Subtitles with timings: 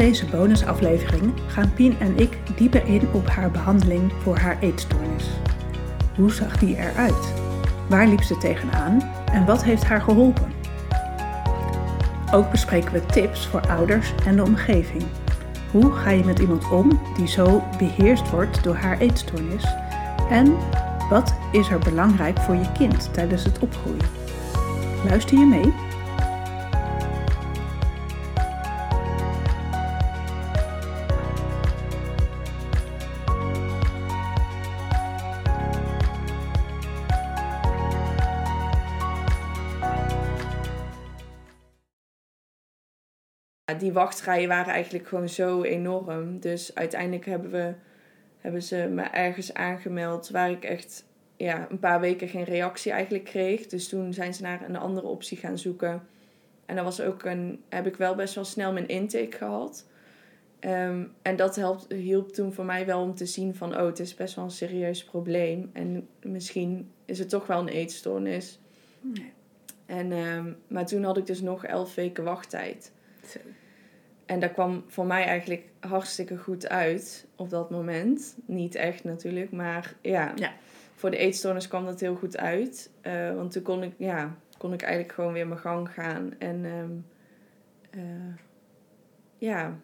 [0.00, 5.26] deze bonusaflevering gaan Pien en ik dieper in op haar behandeling voor haar eetstoornis.
[6.16, 7.32] Hoe zag die eruit?
[7.88, 9.02] Waar liep ze tegenaan
[9.32, 10.52] en wat heeft haar geholpen?
[12.32, 15.02] Ook bespreken we tips voor ouders en de omgeving.
[15.70, 19.64] Hoe ga je met iemand om die zo beheerst wordt door haar eetstoornis?
[20.30, 20.56] En
[21.10, 24.08] wat is er belangrijk voor je kind tijdens het opgroeien?
[25.08, 25.89] Luister je mee?
[43.90, 46.40] Die wachtrijen waren eigenlijk gewoon zo enorm.
[46.40, 47.74] Dus uiteindelijk hebben, we,
[48.38, 51.04] hebben ze me ergens aangemeld waar ik echt
[51.36, 53.66] ja, een paar weken geen reactie eigenlijk kreeg.
[53.66, 56.02] Dus toen zijn ze naar een andere optie gaan zoeken.
[56.66, 59.86] En dan was ook een, heb ik wel best wel snel mijn intake gehad.
[60.58, 63.98] Ehm, en dat helpt, hielp toen voor mij wel om te zien van, oh, het
[63.98, 65.70] is best wel een serieus probleem.
[65.72, 68.58] En misschien is het toch wel een eetstoornis.
[69.00, 69.32] Nee.
[69.86, 72.92] En, ehm, maar toen had ik dus nog elf weken wachttijd.
[74.30, 78.36] En dat kwam voor mij eigenlijk hartstikke goed uit op dat moment.
[78.44, 80.52] Niet echt natuurlijk, maar ja, Ja.
[80.94, 82.90] voor de eetstoornis kwam dat heel goed uit.
[83.00, 86.34] Eh, want toen kon ik, ja, kon ik eigenlijk gewoon weer mijn gang gaan.
[86.38, 86.90] En ehm,
[87.90, 88.34] eh,
[89.38, 89.78] ja,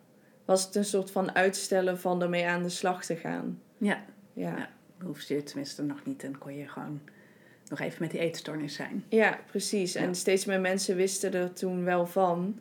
[0.45, 3.61] was het een soort van uitstellen van ermee aan de slag te gaan.
[3.79, 4.69] Ja, Ja, Ja.
[5.05, 7.01] hoefde je tenminste nog niet en kon je gewoon
[7.69, 9.05] nog even met die eetstoornis zijn.
[9.09, 9.93] ja precies.
[9.93, 10.01] Ja.
[10.01, 12.59] En steeds meer mensen wisten er toen wel van.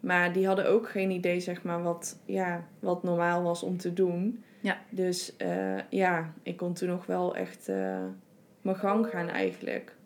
[0.00, 3.92] Maar die hadden ook geen idee, zeg maar, wat, ja, wat normaal was om te
[3.92, 4.42] doen.
[4.60, 4.78] Ja.
[4.90, 8.04] Dus eh, ja, ik kon toen nog wel echt eh,
[8.62, 9.96] mijn gang gaan eigenlijk.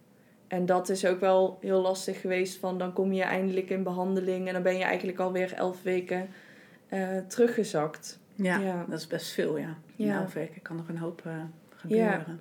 [0.47, 2.59] En dat is ook wel heel lastig geweest.
[2.59, 6.29] Van dan kom je eindelijk in behandeling en dan ben je eigenlijk alweer elf weken
[6.89, 8.19] eh, teruggezakt.
[8.35, 8.85] Ja, Ja.
[8.89, 9.77] dat is best veel, ja.
[9.97, 10.21] In Ja.
[10.21, 11.23] elf weken kan nog een hoop
[11.77, 12.41] gebeuren.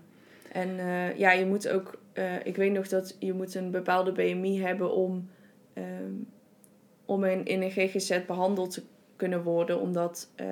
[0.51, 2.00] En eh, ja, je moet ook,
[2.44, 5.29] ik weet nog dat je moet een bepaalde BMI hebben om,
[5.73, 6.11] ehm,
[7.11, 8.83] om in, in een GGZ behandeld te
[9.16, 9.79] kunnen worden.
[9.79, 10.47] Omdat eh,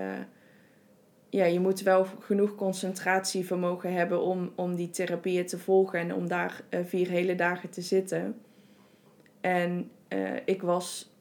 [1.30, 6.28] ja, je moet wel genoeg concentratievermogen hebben om, om die therapieën te volgen en om
[6.28, 8.42] daar eh, vier hele dagen te zitten.
[9.42, 11.14] En eh, ik was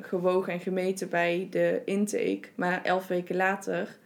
[0.00, 3.96] gewogen en gemeten bij de intake, maar elf weken later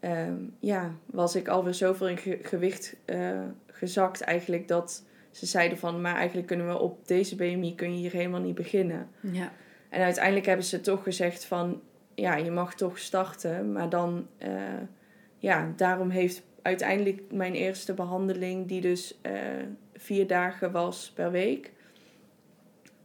[0.00, 2.96] ehm, ja, was ik alweer zoveel in ge- gewicht
[3.66, 7.98] gezakt eigenlijk dat ze zeiden van, maar eigenlijk kunnen we op deze BMI kun je
[7.98, 9.08] hier helemaal niet beginnen.
[9.20, 9.52] Ja.
[9.94, 11.80] En uiteindelijk hebben ze toch gezegd van,
[12.14, 14.50] ja, je mag toch starten, maar dan, eh,
[15.38, 19.32] ja, daarom heeft uiteindelijk mijn eerste behandeling, die dus eh,
[19.94, 21.72] vier dagen was per week,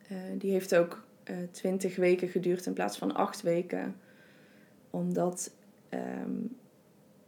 [0.08, 1.04] eh, die heeft ook
[1.52, 3.96] twintig weken geduurd in plaats van acht weken.
[4.90, 5.52] Omdat
[5.90, 6.32] ehm,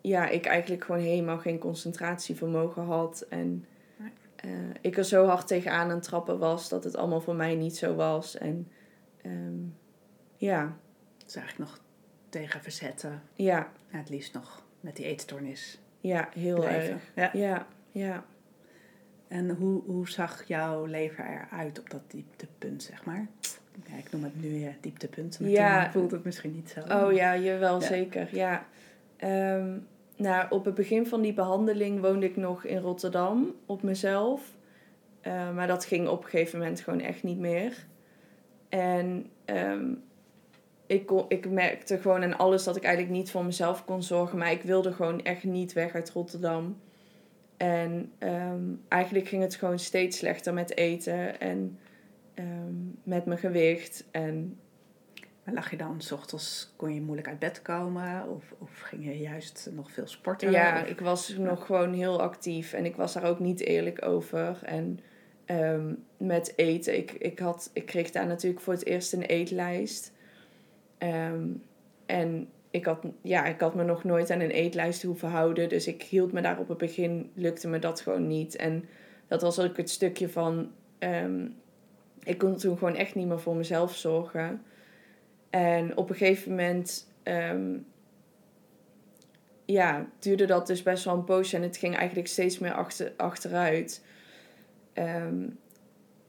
[0.02, 3.26] ja, ik eigenlijk gewoon helemaal geen concentratievermogen had.
[3.30, 3.66] En
[4.82, 7.78] ik er zo hard tegenaan aan het trappen was dat het allemaal voor mij niet
[7.78, 8.38] zo was.
[8.38, 8.68] En
[9.24, 9.60] ehm,
[10.38, 10.78] ja,
[11.26, 11.80] Dus eigenlijk nog
[12.30, 13.22] tegen verzetten.
[13.36, 17.00] ja, Ja, het liefst nog met die eetstoornis ja, heel blijven.
[17.14, 17.34] erg.
[17.34, 17.40] Ja.
[17.48, 18.24] Ja, ja.
[19.28, 23.28] En hoe, hoe zag jouw leven eruit op dat dieptepunt, zeg maar?
[23.90, 25.84] Ja, ik noem het nu eh, dieptepunt, maar Ja.
[25.84, 26.80] toen voelt het misschien niet zo.
[27.06, 27.86] Oh ja, jawel, Ja.
[27.88, 28.36] zeker.
[28.36, 28.66] Ja.
[29.18, 29.78] Ehm,
[30.16, 34.42] nou, op het begin van die behandeling woonde ik nog in Rotterdam op mezelf.
[35.22, 37.86] Eh, maar dat ging op een gegeven moment gewoon echt niet meer.
[38.72, 39.94] En ehm,
[40.86, 44.38] ik, kon, ik merkte gewoon aan alles dat ik eigenlijk niet voor mezelf kon zorgen.
[44.38, 46.78] Maar ik wilde gewoon echt niet weg uit Rotterdam.
[47.58, 51.80] En ehm, eigenlijk ging het gewoon steeds slechter met eten en
[52.34, 52.74] ehm,
[53.04, 54.06] met mijn gewicht.
[54.12, 54.60] En
[55.44, 58.30] Maar lag je dan, s ochtends kon je moeilijk uit bed komen?
[58.30, 60.52] Of, of ging je juist nog veel sporten?
[60.52, 64.06] Ja, Of- ik was nog gewoon heel actief en ik was daar ook niet eerlijk
[64.06, 64.60] over.
[64.64, 65.00] En
[65.60, 70.12] ehm, met eten, ik, ik, had, ik kreeg daar natuurlijk voor het eerst een eetlijst.
[70.98, 71.48] Ehm,
[72.06, 75.70] en ik had, ja, ik had me nog nooit aan een eetlijst hoeven houden.
[75.70, 78.56] Dus ik hield me daar op het begin, lukte me dat gewoon niet.
[78.56, 78.86] En
[79.28, 81.48] dat was ook het stukje van, ehm,
[82.24, 84.62] ik kon toen gewoon echt niet meer voor mezelf zorgen.
[85.50, 87.10] En op een gegeven moment
[89.72, 93.14] ja, duurde dat dus best wel een poosje en het ging eigenlijk steeds meer achter,
[93.18, 94.04] achteruit.
[94.94, 95.44] Ehm,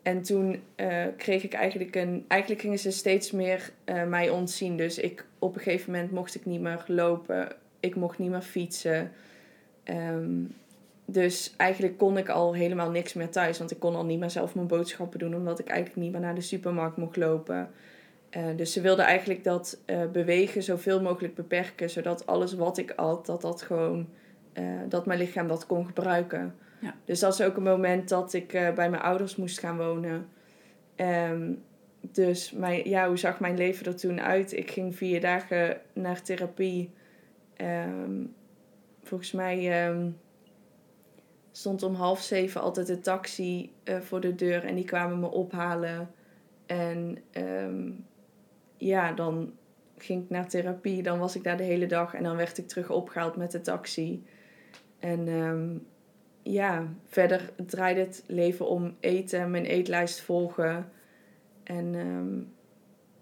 [0.02, 2.24] en toen eh, kreeg ik eigenlijk een.
[2.28, 4.76] Eigenlijk gingen ze steeds meer eh, mij ontzien.
[4.76, 7.48] Dus ik, op een gegeven moment mocht ik niet meer lopen.
[7.80, 9.10] Ik mocht niet meer fietsen.
[9.84, 10.44] Ehm,
[11.04, 13.58] dus eigenlijk kon ik al helemaal niks meer thuis.
[13.58, 15.34] Want ik kon al niet meer zelf mijn boodschappen doen.
[15.34, 17.70] Omdat ik eigenlijk niet meer naar de supermarkt mocht lopen.
[18.30, 19.78] Eh, dus ze wilde eigenlijk dat
[20.12, 24.08] bewegen zoveel mogelijk beperken, zodat alles wat ik at, dat dat gewoon,
[24.52, 26.54] eh, dat mijn lichaam dat kon gebruiken.
[26.80, 26.94] Ja.
[27.04, 30.28] Dus dat is ook een moment dat ik eh, bij mijn ouders moest gaan wonen.
[30.96, 31.52] Ehm,
[32.00, 34.52] dus mijn, ja, hoe zag mijn leven er toen uit?
[34.52, 36.90] Ik ging vier dagen naar therapie.
[37.56, 38.24] Ehm,
[39.02, 40.10] volgens mij ehm,
[41.52, 45.30] stond om half zeven altijd de taxi eh, voor de deur en die kwamen me
[45.30, 46.10] ophalen.
[46.66, 47.18] En
[48.76, 49.52] ja, dan
[50.02, 51.02] ging ik naar therapie.
[51.02, 53.60] Dan was ik daar de hele dag en dan werd ik terug opgehaald met de
[53.60, 54.22] taxi.
[55.02, 55.78] En ehm,
[56.42, 60.90] ja, verder draaide het leven om eten, mijn eetlijst volgen.
[61.62, 62.40] En ehm,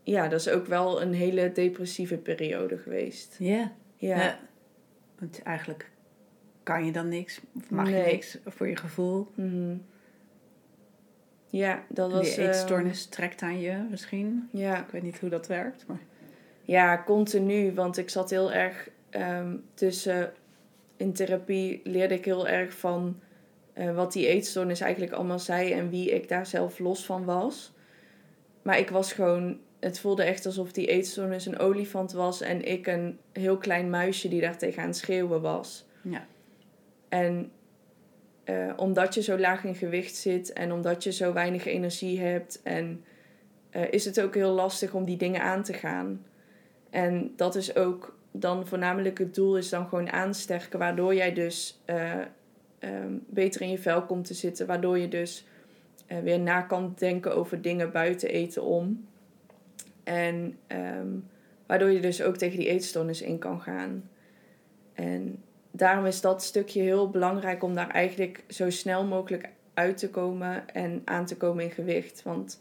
[0.03, 3.37] ja, dat is ook wel een hele depressieve periode geweest.
[3.39, 3.73] Ja.
[3.97, 4.39] Ja, Ja.
[5.19, 5.91] Want eigenlijk
[6.63, 9.31] kan je dan niks, of mag je niks voor je gevoel.
[9.35, 9.77] Mhm.
[11.47, 12.35] ja dat was...
[12.35, 14.49] die ehm, eetstoornis trekt aan je misschien.
[14.53, 14.83] ja.
[14.85, 16.01] Ik weet niet hoe dat werkt, maar...
[16.63, 17.75] Ja, continu.
[17.75, 20.33] Want ik zat heel erg ehm, tussen.
[21.01, 23.21] In therapie leerde ik heel erg van
[23.73, 27.73] eh, wat die eetstoornis eigenlijk allemaal zei en wie ik daar zelf los van was.
[28.63, 29.59] Maar ik was gewoon.
[29.79, 34.29] Het voelde echt alsof die eetstoornis een olifant was en ik een heel klein muisje
[34.29, 35.87] die daar tegen aan het schreeuwen was.
[36.03, 36.27] Ja.
[37.09, 37.53] En
[38.45, 42.61] eh, omdat je zo laag in gewicht zit en omdat je zo weinig energie hebt,
[42.63, 43.05] en,
[43.71, 46.25] eh, is het ook heel lastig om die dingen aan te gaan.
[46.91, 51.81] En dat is ook dan voornamelijk het doel, is dan gewoon aansterken, waardoor jij dus
[51.85, 52.13] eh,
[52.79, 55.47] ehm, beter in je vel komt te zitten, waardoor je dus
[56.07, 59.07] eh, weer na kan denken over dingen buiten eten om.
[60.05, 61.09] En ehm,
[61.67, 64.11] waardoor je dus ook tegen die eetstoornis in kan gaan.
[64.95, 70.11] En daarom is dat stukje heel belangrijk om daar eigenlijk zo snel mogelijk uit te
[70.11, 72.23] komen en aan te komen in gewicht.
[72.23, 72.61] Want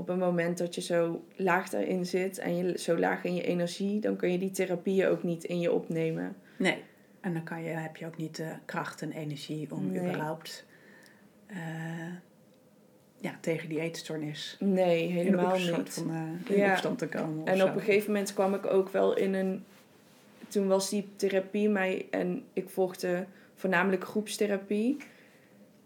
[0.00, 3.42] op het moment dat je zo laag daarin zit en je zo laag in je
[3.42, 6.36] energie, dan kun je die therapieën ook niet in je opnemen.
[6.56, 6.82] Nee.
[7.20, 10.00] En dan kan je, heb je ook niet de kracht en energie om Nee.
[10.00, 10.64] überhaupt
[11.46, 11.56] eh,
[13.16, 15.92] ja, tegen die eetstoornis Nee, helemaal in, een niet.
[15.92, 16.10] van,
[16.46, 16.72] eh, in Ja.
[16.72, 17.46] opstand te komen.
[17.46, 17.66] En zo.
[17.66, 19.64] op een gegeven moment kwam ik ook wel in een.
[20.48, 22.06] Toen was die therapie mij.
[22.10, 24.96] En ik volgde voornamelijk groepstherapie.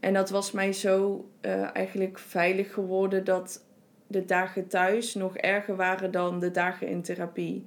[0.00, 3.64] En dat was mij zo eh, eigenlijk veilig geworden dat
[4.14, 7.66] de dagen thuis nog erger waren dan de dagen in therapie.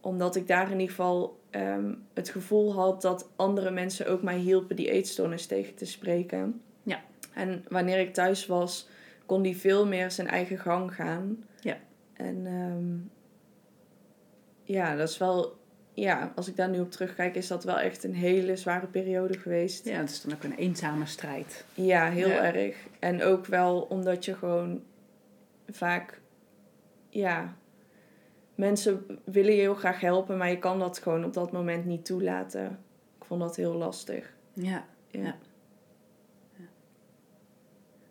[0.00, 4.38] Omdat ik daar in ieder geval ehm, het gevoel had dat andere mensen ook mij
[4.38, 6.60] hielpen die eetstoornis tegen te spreken.
[6.82, 7.00] Ja.
[7.34, 8.88] En wanneer ik thuis was,
[9.26, 11.44] kon die veel meer zijn eigen gang gaan.
[11.60, 11.76] Ja.
[12.12, 12.96] En ehm,
[14.62, 15.56] ja, dat is wel,
[15.92, 19.38] ja, als ik daar nu op terugkijk, is dat wel echt een hele zware periode
[19.38, 19.84] geweest.
[19.84, 21.64] Ja, het is dan ook een eenzame strijd.
[21.74, 22.52] Ja, heel Ja.
[22.54, 22.76] erg.
[22.98, 24.82] En ook wel omdat je gewoon
[25.68, 26.20] vaak,
[27.08, 27.56] ja,
[28.54, 32.04] mensen willen je heel graag helpen, maar je kan dat gewoon op dat moment niet
[32.04, 32.78] toelaten.
[33.18, 34.34] Ik vond dat heel lastig.
[34.52, 34.86] Ja.
[35.08, 35.36] Ja.
[36.56, 36.64] Ja.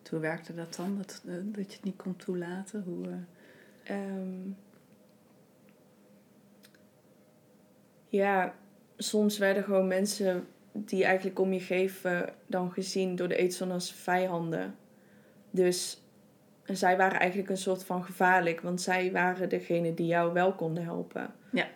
[0.09, 0.97] Hoe werkte dat dan?
[0.97, 2.83] Dat, eh, dat je het niet kon toelaten?
[2.83, 3.13] Hoe, eh,
[3.83, 4.49] Ehm,
[8.09, 8.55] ja,
[8.97, 13.93] soms werden gewoon mensen die eigenlijk om je geven dan gezien door de eetzone als
[13.93, 14.75] vijanden.
[15.51, 16.02] Dus
[16.65, 20.83] zij waren eigenlijk een soort van gevaarlijk, want zij waren degene die jou wel konden
[20.83, 21.33] helpen.
[21.51, 21.67] Ja.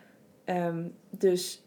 [0.45, 1.63] Ehm, dus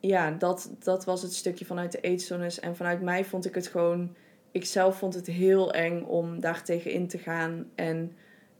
[0.00, 2.60] ja, dat, dat was het stukje vanuit de eetzones.
[2.60, 4.14] En vanuit mij vond ik het gewoon...
[4.50, 7.70] Ik zelf vond het heel eng om daar tegen in te gaan.
[7.74, 8.12] En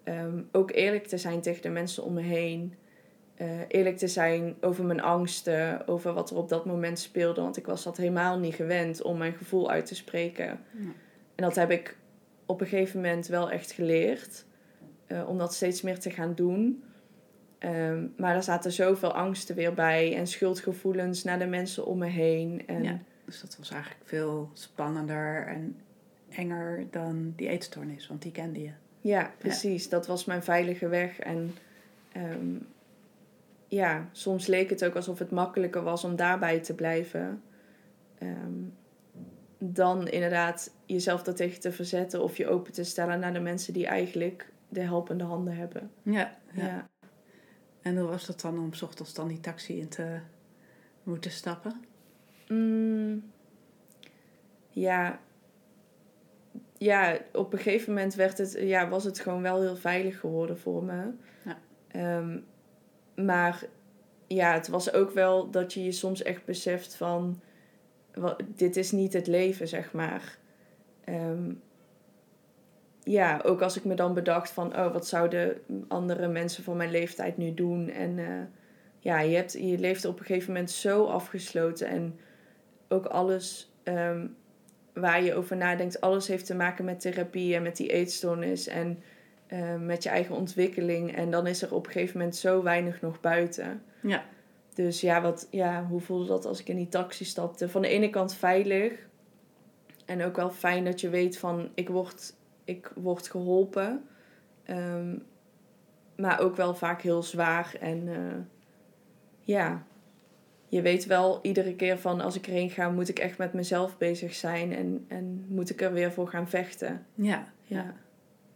[0.03, 2.75] ehm, ook eerlijk te zijn tegen de mensen om me heen.
[3.35, 7.41] Eh, eerlijk te zijn over mijn angsten, over wat er op dat moment speelde.
[7.41, 10.47] Want ik was dat helemaal niet gewend om mijn gevoel uit te spreken.
[10.47, 10.93] Ja.
[11.35, 11.97] En dat heb ik
[12.47, 14.45] op een gegeven moment wel echt geleerd.
[15.07, 16.83] eh, om dat steeds meer te gaan doen.
[17.59, 20.17] Ehm, maar daar zaten zoveel angsten weer bij.
[20.17, 22.63] En schuldgevoelens naar de mensen om me heen.
[22.67, 22.99] En Ja.
[23.25, 25.77] Dus dat was eigenlijk veel spannender en
[26.29, 28.71] enger dan die eetstoornis, want die kende je.
[29.01, 29.89] Ja, precies.
[29.89, 31.19] Dat was mijn veilige weg.
[31.19, 31.55] En
[32.13, 32.55] ehm,
[33.69, 37.43] ja, soms leek het ook alsof het makkelijker was om daarbij te blijven.
[38.19, 38.63] Ehm,
[39.59, 43.87] dan inderdaad jezelf daartegen te verzetten of je open te stellen naar de mensen die
[43.87, 45.91] eigenlijk de helpende handen hebben.
[46.03, 46.89] Ja, Ja.
[47.83, 50.19] En hoe was dat dan om 's ochtends dan die taxi in te
[51.03, 51.85] moeten stappen?
[52.49, 53.31] Mm,
[54.69, 55.21] ja.
[56.79, 60.59] Ja, op een gegeven moment werd het, ja, was het gewoon wel heel veilig geworden
[60.59, 61.13] voor me.
[61.45, 61.59] Ja.
[61.89, 62.39] Ehm,
[63.27, 63.65] maar
[64.27, 67.41] ja, het was ook wel dat je je soms echt beseft van...
[68.47, 70.39] Dit is niet het leven, zeg maar.
[71.05, 71.53] Ehm,
[73.03, 75.57] ja, ook als ik me dan bedacht van, oh, wat zouden
[75.89, 77.91] andere mensen van mijn leeftijd nu doen?
[77.91, 78.43] En eh,
[78.99, 82.19] ja, je, hebt, je leeft op een gegeven moment zo afgesloten en
[82.89, 84.27] ook alles ehm,
[84.93, 89.03] waar je over nadenkt, alles heeft te maken met therapie en met die eetstoornis en
[89.47, 91.17] eh, met je eigen ontwikkeling.
[91.17, 93.83] En dan is er op een gegeven moment zo weinig nog buiten.
[94.01, 94.25] Ja.
[94.77, 97.69] Dus ja, wat, ja, hoe voelde dat als ik in die taxi stapte?
[97.69, 99.09] Van de ene kant veilig.
[100.05, 104.09] En ook wel fijn dat je weet van ik word, ik word geholpen.
[104.65, 105.19] Ehm,
[106.17, 107.77] maar ook wel vaak heel zwaar.
[107.81, 108.37] En eh,
[109.41, 109.87] ja,
[110.69, 113.99] je weet wel iedere keer van als ik erheen ga, moet ik echt met mezelf
[113.99, 114.73] bezig zijn.
[114.73, 117.07] En, en moet ik er weer voor gaan vechten.
[117.15, 117.95] Ja, Ja.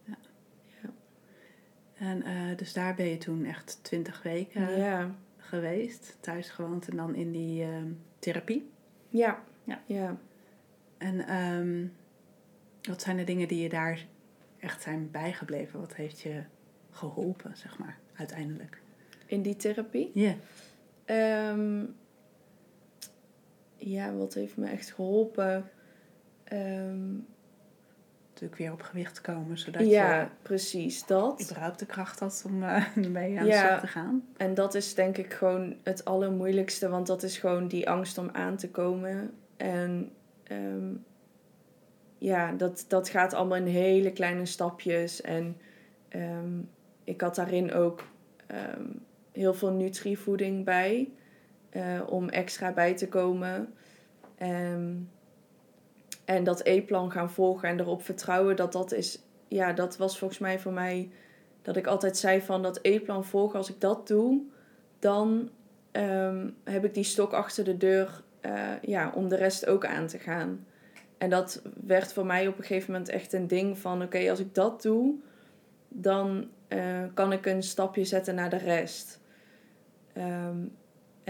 [0.05, 0.91] ja.
[1.95, 5.15] En eh, dus daar ben je toen echt twintig weken Ja.
[5.51, 8.71] Geweest, thuis gewoond en dan in die ehm, therapie.
[9.09, 9.43] Ja.
[9.65, 9.83] Ja.
[9.87, 10.17] ja.
[10.99, 11.87] En ehm,
[12.83, 14.07] wat zijn de dingen die je daar
[14.59, 15.81] echt zijn bijgebleven?
[15.81, 16.43] Wat heeft je
[16.91, 18.83] geholpen, zeg maar, uiteindelijk?
[19.27, 20.11] In die therapie.
[20.15, 20.35] Ja.
[21.05, 21.85] Ehm,
[23.77, 25.71] ja, wat heeft me echt geholpen?
[28.41, 31.43] Natuurlijk weer op gewicht komen, zodat ja, precies je dat.
[31.43, 33.67] überhaupt de kracht had om uh, ermee aan de Ja.
[33.67, 34.25] slag te gaan.
[34.37, 38.29] En dat is denk ik gewoon het allermoeilijkste, want dat is gewoon die angst om
[38.33, 39.31] aan te komen.
[39.57, 40.93] En ehm,
[42.19, 45.21] ja, dat, dat gaat allemaal in hele kleine stapjes.
[45.21, 45.57] En
[46.09, 46.59] ehm,
[47.05, 48.05] ik had daarin ook
[48.47, 48.85] ehm,
[49.33, 51.09] heel veel nutrievoeding bij,
[51.71, 53.75] eh, om extra bij te komen.
[56.31, 60.41] En dat eetplan gaan volgen en erop vertrouwen dat dat is, ja, dat was volgens
[60.41, 61.11] mij voor mij
[61.63, 64.41] dat ik altijd zei van dat eetplan volgen, als ik dat doe,
[64.99, 65.51] dan
[65.91, 70.07] ehm, heb ik die stok achter de deur eh, ja, om de rest ook aan
[70.07, 70.67] te gaan.
[71.19, 74.41] En dat werd voor mij op een gegeven moment echt een ding van oké, als
[74.41, 75.15] ik dat doe,
[75.89, 79.21] dan eh, kan ik een stapje zetten naar de rest.
[80.13, 80.59] Ehm,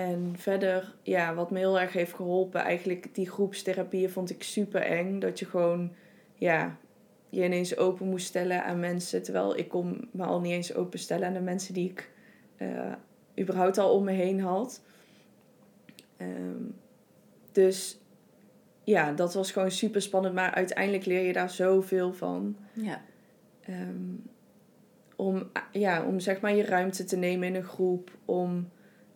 [0.00, 4.80] en verder, ja, wat me heel erg heeft geholpen, eigenlijk die groepstherapieën vond ik super
[4.82, 5.18] eng.
[5.18, 5.92] Dat je gewoon,
[6.34, 6.76] ja,
[7.28, 9.22] je ineens open moest stellen aan mensen.
[9.22, 12.10] Terwijl ik kon me al niet eens openstellen aan de mensen die ik
[12.56, 12.92] eh,
[13.38, 14.82] überhaupt al om me heen had.
[16.16, 16.64] Ehm,
[17.52, 17.98] dus
[18.84, 20.34] ja, dat was gewoon super spannend.
[20.34, 22.56] Maar uiteindelijk leer je daar zoveel van.
[22.72, 23.02] Ja.
[23.60, 24.14] Ehm,
[25.16, 28.10] om, ja, om zeg maar je ruimte te nemen in een groep.
[28.24, 28.68] Om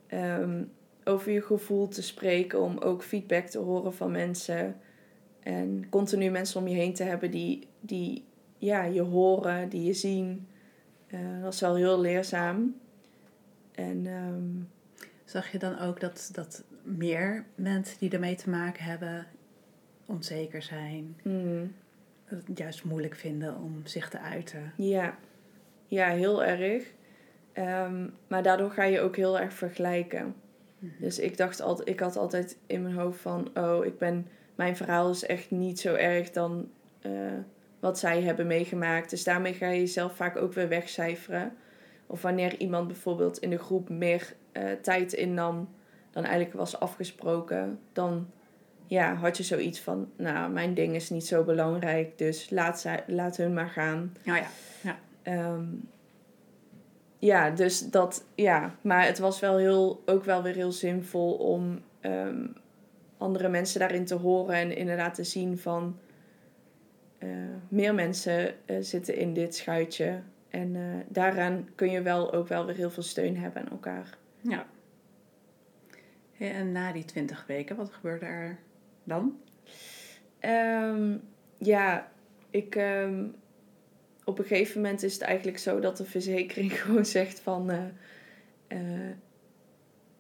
[0.07, 0.63] ehm,
[1.05, 2.61] over je gevoel te spreken.
[2.61, 4.77] Om ook feedback te horen van mensen.
[5.41, 8.25] En continu mensen om je heen te hebben die, die
[8.59, 10.47] ja, je horen, die je zien.
[11.07, 12.77] Eh, dat is wel heel leerzaam.
[13.73, 14.65] En ehm,
[15.25, 19.27] Zag je dan ook dat, dat meer mensen die ermee te maken hebben
[20.07, 21.75] onzeker zijn, mm,
[22.25, 24.73] het juist moeilijk vinden om zich te uiten?
[24.77, 25.19] ja.
[25.87, 26.93] ja, heel erg.
[27.53, 30.35] Ehm, maar daardoor ga je ook heel erg vergelijken.
[30.99, 34.77] Dus ik dacht altijd, ik had altijd in mijn hoofd van, oh, ik ben, mijn
[34.77, 37.13] verhaal is echt niet zo erg dan eh,
[37.81, 39.11] wat zij hebben meegemaakt.
[39.11, 41.53] Dus daarmee ga je jezelf vaak ook weer wegcijferen.
[42.07, 45.69] Of wanneer iemand bijvoorbeeld in de groep meer eh, tijd innam
[46.15, 48.31] dan eigenlijk was afgesproken, dan
[48.87, 53.05] ja, had je zoiets van, nou, mijn ding is niet zo belangrijk, dus laat, zij,
[53.07, 54.13] laat hun maar gaan.
[54.27, 54.99] Oh ja.
[55.23, 55.65] Ehm,
[57.25, 58.75] ja, dus dat, ja.
[58.81, 62.47] Maar het was wel heel, ook wel weer heel zinvol om ehm,
[63.19, 65.99] andere mensen daarin te horen en inderdaad te zien van
[67.19, 67.29] eh,
[67.69, 70.21] meer mensen eh, zitten in dit schuitje.
[70.49, 74.17] En eh, daaraan kun je wel ook wel weer heel veel steun hebben aan elkaar.
[74.41, 74.67] Ja.
[76.33, 78.59] Hey, En na die twintig weken, wat gebeurde er
[79.05, 79.41] dan?
[80.39, 81.17] Ehm,
[81.59, 82.09] ja,
[82.51, 82.77] ik.
[82.77, 83.25] ehm,
[84.25, 87.71] op een gegeven moment is het eigenlijk zo dat de verzekering gewoon zegt van.
[87.71, 87.85] eh,
[88.67, 89.11] eh,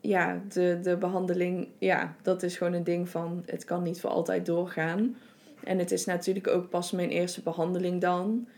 [0.01, 1.69] ja, de, de behandeling.
[1.79, 3.43] Ja, dat is gewoon een ding van.
[3.47, 5.17] Het kan niet voor altijd doorgaan.
[5.65, 8.49] En het is natuurlijk ook pas mijn eerste behandeling dan.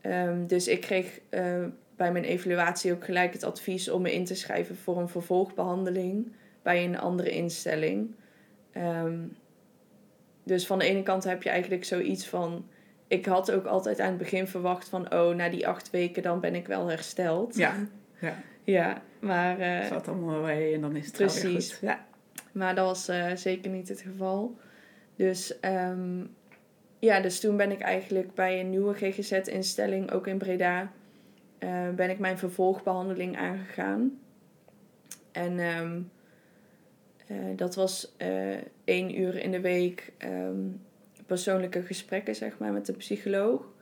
[0.00, 1.64] Ehm, dus ik kreeg eh,
[1.96, 6.32] bij mijn evaluatie ook gelijk het advies om me in te schrijven voor een vervolgbehandeling
[6.62, 8.14] bij een andere instelling.
[8.72, 9.18] Ehm,
[10.44, 12.66] dus van de ene kant heb je eigenlijk zoiets van.
[13.10, 16.40] Ik had ook altijd aan het begin verwacht van, oh, na die acht weken dan
[16.40, 17.56] ben ik wel hersteld.
[17.56, 17.74] Ja.
[18.20, 18.34] Ja.
[18.64, 21.72] Ja, maar, eh, Zat allemaal mee en dan is het Precies.
[21.72, 21.80] goed.
[21.88, 22.06] Ja.
[22.52, 24.56] maar dat was eh, zeker niet het geval.
[25.16, 26.24] Dus ehm,
[26.98, 30.92] ja, dus toen ben ik eigenlijk bij een nieuwe GGZ-instelling, ook in Breda,
[31.58, 34.18] eh, ben ik mijn vervolgbehandeling aangegaan.
[35.32, 36.00] En ehm,
[37.26, 38.16] eh, dat was
[38.84, 40.60] één uur in de week ehm,
[41.30, 43.72] persoonlijke gesprekken, zeg maar, met de psycholoog.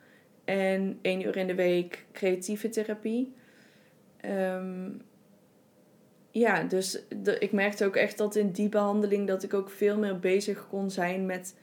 [0.45, 3.35] en één uur in de week creatieve therapie.
[4.21, 4.91] Ehm,
[6.31, 7.03] ja, dus
[7.39, 10.91] ik merkte ook echt dat in die behandeling dat ik ook veel meer bezig kon
[10.91, 11.55] zijn met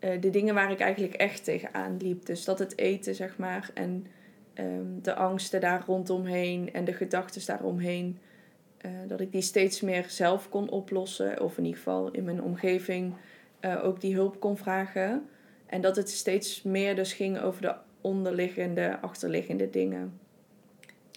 [0.00, 2.26] uh, de dingen waar ik eigenlijk echt tegenaan liep.
[2.26, 4.06] Dus dat het eten, zeg maar, en
[4.54, 8.18] ehm, de angsten daar rondomheen en de gedachten daaromheen.
[8.86, 12.42] Uh, dat ik die steeds meer zelf kon oplossen, of in ieder geval in mijn
[12.42, 13.14] omgeving
[13.60, 15.28] uh, ook die hulp kon vragen.
[15.66, 20.20] En dat het steeds meer dus ging over de onderliggende, achterliggende dingen.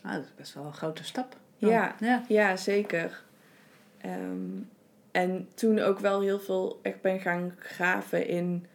[0.04, 1.38] Ah, dat is best wel een grote stap.
[1.58, 2.24] Ja, ja.
[2.28, 3.24] ja zeker.
[4.06, 4.70] Um,
[5.12, 8.66] en toen ook wel heel veel echt ben gaan graven in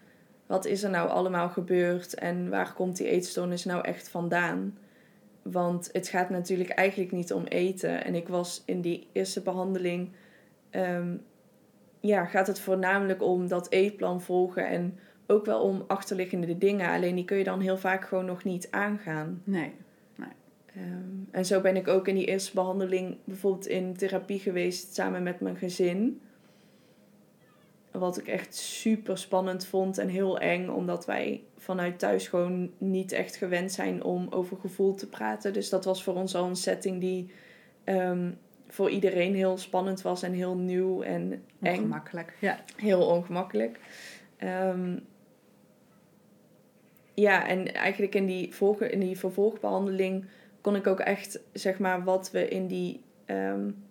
[0.46, 4.78] wat is er nou allemaal gebeurd en waar komt die eetstoornis nou echt vandaan.
[5.42, 8.04] Want het gaat natuurlijk eigenlijk niet om eten.
[8.04, 10.12] En ik was in die eerste behandeling,
[10.70, 11.22] um,
[12.06, 16.90] ja, gaat het voornamelijk om dat eetplan volgen en ook wel om achterliggende dingen.
[16.90, 19.42] Alleen die kun je dan heel vaak gewoon nog niet aangaan.
[19.44, 19.72] Nee.
[20.16, 20.28] nee.
[20.84, 25.22] Um, en zo ben ik ook in die eerste behandeling bijvoorbeeld in therapie geweest samen
[25.22, 26.20] met mijn gezin.
[27.90, 33.12] Wat ik echt super spannend vond en heel eng, omdat wij vanuit thuis gewoon niet
[33.12, 35.52] echt gewend zijn om over gevoel te praten.
[35.52, 37.30] Dus dat was voor ons al een setting die
[37.84, 38.38] um,
[38.74, 41.76] voor iedereen heel spannend was en heel nieuw en eng.
[41.76, 42.58] Ongemakkelijk, ja.
[42.76, 43.78] Heel ongemakkelijk.
[44.38, 45.00] Um,
[47.14, 50.24] ja, en eigenlijk in die, volge, in die vervolgbehandeling
[50.60, 53.84] kon ik ook echt, zeg maar, wat we in die um,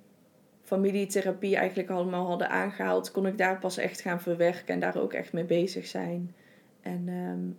[0.62, 5.14] familietherapie eigenlijk allemaal hadden aangehaald, kon ik daar pas echt gaan verwerken en daar ook
[5.14, 6.36] echt mee bezig zijn.
[6.82, 7.58] En um,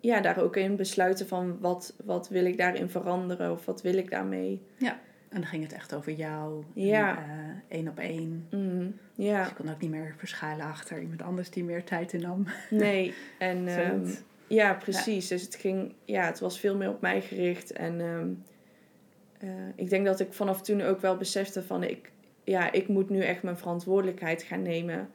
[0.00, 3.94] ja, daar ook in besluiten van wat, wat wil ik daarin veranderen of wat wil
[3.94, 4.62] ik daarmee.
[4.76, 5.00] Ja,
[5.30, 6.64] en dan ging het echt over jou.
[6.74, 7.18] Ja.
[7.18, 8.46] En, uh, één op één.
[8.50, 9.38] Mm, ja.
[9.38, 12.46] Dus je kon ook niet meer verschuilen achter iemand anders die meer tijd innam.
[12.70, 14.14] Nee, en um,
[14.46, 15.28] ja, precies.
[15.28, 15.36] Ja.
[15.36, 17.72] Dus het ging, ja, het was veel meer op mij gericht.
[17.72, 18.42] En um,
[19.44, 22.12] uh, ik denk dat ik vanaf toen ook wel besefte van ik,
[22.44, 25.10] ja, ik moet nu echt mijn verantwoordelijkheid gaan nemen.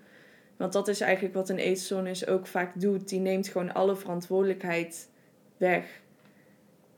[0.57, 3.09] Want dat is eigenlijk wat een eetstoornis ook vaak doet.
[3.09, 5.09] Die neemt gewoon alle verantwoordelijkheid
[5.57, 6.03] weg.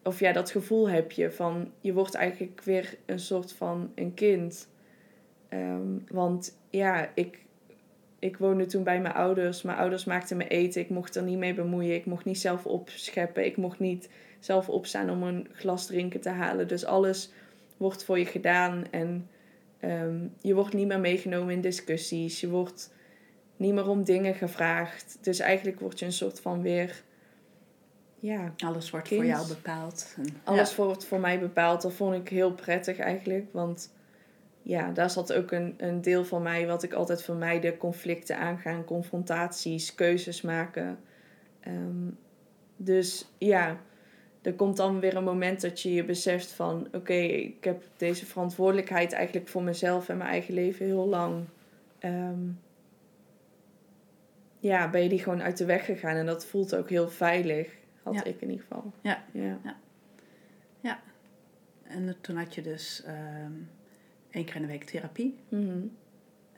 [0.07, 4.13] Of ja, dat gevoel heb je van je wordt eigenlijk weer een soort van een
[4.13, 4.67] kind.
[5.49, 7.45] Um, want ja, ik,
[8.19, 9.61] ik woonde toen bij mijn ouders.
[9.61, 10.81] Mijn ouders maakten me eten.
[10.81, 11.95] Ik mocht er niet mee bemoeien.
[11.95, 13.45] Ik mocht niet zelf opscheppen.
[13.45, 16.67] Ik mocht niet zelf opstaan om een glas drinken te halen.
[16.67, 17.31] Dus alles
[17.77, 18.83] wordt voor je gedaan.
[18.91, 19.29] En
[19.81, 22.39] um, je wordt niet meer meegenomen in discussies.
[22.39, 22.93] Je wordt
[23.57, 25.17] niet meer om dingen gevraagd.
[25.21, 27.03] Dus eigenlijk word je een soort van weer.
[28.19, 29.21] Ja, Alles wordt kind.
[29.21, 30.15] voor jou bepaald.
[30.17, 30.83] En, Alles ja.
[30.83, 31.81] wordt voor mij bepaald.
[31.81, 33.45] Dat vond ik heel prettig eigenlijk.
[33.51, 33.93] Want
[34.61, 37.77] ja, daar zat ook een, een deel van mij wat ik altijd vermijde.
[37.77, 40.99] Conflicten aangaan, confrontaties, keuzes maken.
[41.67, 42.17] Um,
[42.75, 43.77] dus ja,
[44.41, 46.85] er komt dan weer een moment dat je je beseft van...
[46.87, 51.45] Oké, okay, ik heb deze verantwoordelijkheid eigenlijk voor mezelf en mijn eigen leven heel lang...
[52.03, 52.59] Um,
[54.59, 56.15] ja, ben je die gewoon uit de weg gegaan.
[56.15, 57.69] En dat voelt ook heel veilig,
[58.13, 58.31] had ja.
[58.31, 58.93] ik in ieder geval.
[59.01, 59.23] Ja.
[59.31, 59.59] ja.
[59.63, 59.77] ja.
[60.79, 60.99] ja.
[61.83, 63.69] En toen had je dus um,
[64.29, 65.37] één keer in de week therapie.
[65.49, 65.91] Mm -hmm.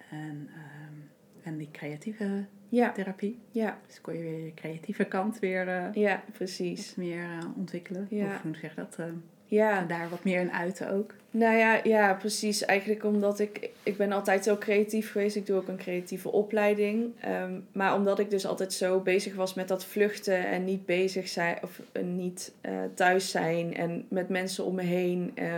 [0.09, 0.49] En,
[0.89, 1.09] um,
[1.43, 2.91] en die creatieve ja.
[2.91, 3.39] therapie.
[3.51, 3.79] Ja.
[3.88, 6.95] Dus kon je weer je creatieve kant weer uh, ja, precies.
[6.95, 8.07] meer uh, ontwikkelen.
[8.09, 8.35] Ja.
[8.35, 8.97] Of hoe zeg je dat?
[8.99, 9.05] Uh,
[9.49, 9.79] ja.
[9.79, 11.13] En daar wat meer in uiten ook.
[11.31, 12.65] Nou ja, ja, precies.
[12.65, 13.69] Eigenlijk omdat ik...
[13.83, 15.35] Ik ben altijd zo creatief geweest.
[15.35, 17.12] Ik doe ook een creatieve opleiding.
[17.25, 20.47] Um, maar omdat ik dus altijd zo bezig was met dat vluchten...
[20.47, 21.57] en niet bezig zijn...
[21.63, 23.75] of uh, niet uh, thuis zijn...
[23.75, 25.31] en met mensen om me heen...
[25.35, 25.53] Uh,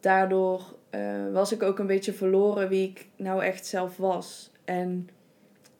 [0.00, 0.76] daardoor
[1.32, 4.50] was ik ook een beetje verloren wie ik nou echt zelf was.
[4.64, 5.08] En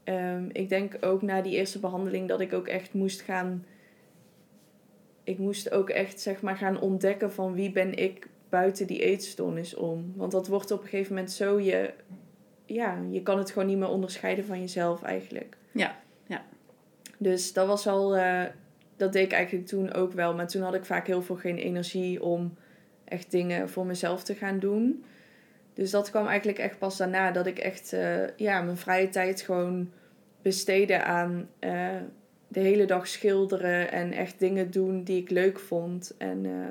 [0.05, 2.29] um, ik denk ook na die eerste behandeling...
[2.29, 3.64] dat ik ook echt moest gaan
[5.29, 9.75] ik moest ook echt zeg maar gaan ontdekken van wie ben ik buiten die eetstoornis
[9.75, 10.12] om.
[10.17, 11.93] Want dat wordt op een gegeven moment zo je...
[12.64, 15.57] Ja, je kan het gewoon niet meer onderscheiden van jezelf eigenlijk.
[15.73, 16.45] Ja, ja.
[17.19, 18.17] Dus dat was al...
[18.17, 18.43] Uh,
[18.97, 20.35] dat deed ik eigenlijk toen ook wel.
[20.35, 22.57] Maar toen had ik vaak heel veel geen energie om
[23.05, 25.05] echt dingen voor mezelf te gaan doen.
[25.75, 27.31] Dus dat kwam eigenlijk echt pas daarna.
[27.31, 29.91] Dat ik echt uh, ja, mijn vrije tijd gewoon
[30.43, 31.49] besteedde aan...
[31.61, 31.97] Uh,
[32.48, 36.14] de hele dag schilderen en echt dingen doen die ik leuk vond.
[36.18, 36.66] En uh,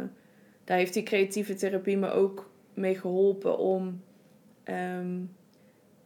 [0.63, 4.01] daar heeft die creatieve therapie me ook mee geholpen om
[4.63, 5.35] um,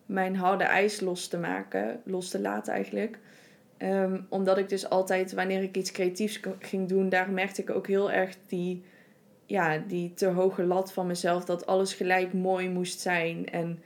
[0.06, 3.20] mijn harde ijs los te maken, los te laten eigenlijk.
[3.78, 7.88] Um, omdat ik dus altijd, wanneer ik iets creatiefs ging doen, daar merkte ik ook
[7.88, 8.84] heel erg die,
[9.46, 13.50] ja, die te hoge lat van mezelf, dat alles gelijk mooi moest zijn.
[13.50, 13.80] En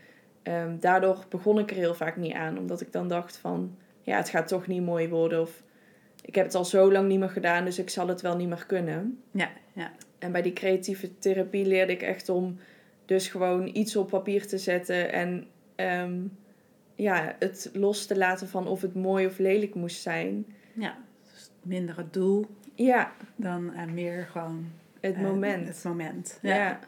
[0.43, 4.17] um, daardoor begon ik er heel vaak niet aan, omdat ik dan dacht van, ja,
[4.17, 5.63] het gaat toch niet mooi worden of
[6.25, 8.47] ik heb het al zo lang niet meer gedaan, dus ik zal het wel niet
[8.47, 9.23] meer kunnen.
[9.31, 9.91] Ja, ja.
[10.19, 12.57] En bij die creatieve therapie leerde ik echt om
[13.05, 16.21] dus gewoon iets op papier te zetten en ehm,
[16.95, 20.45] ja, het los te laten van of het mooi of lelijk moest zijn.
[20.73, 20.97] Ja,
[21.33, 24.65] dus minder het doel Ja, dan en meer gewoon
[24.99, 25.67] het eh, moment.
[25.67, 26.39] Het moment.
[26.41, 26.55] ja.
[26.55, 26.79] Ja.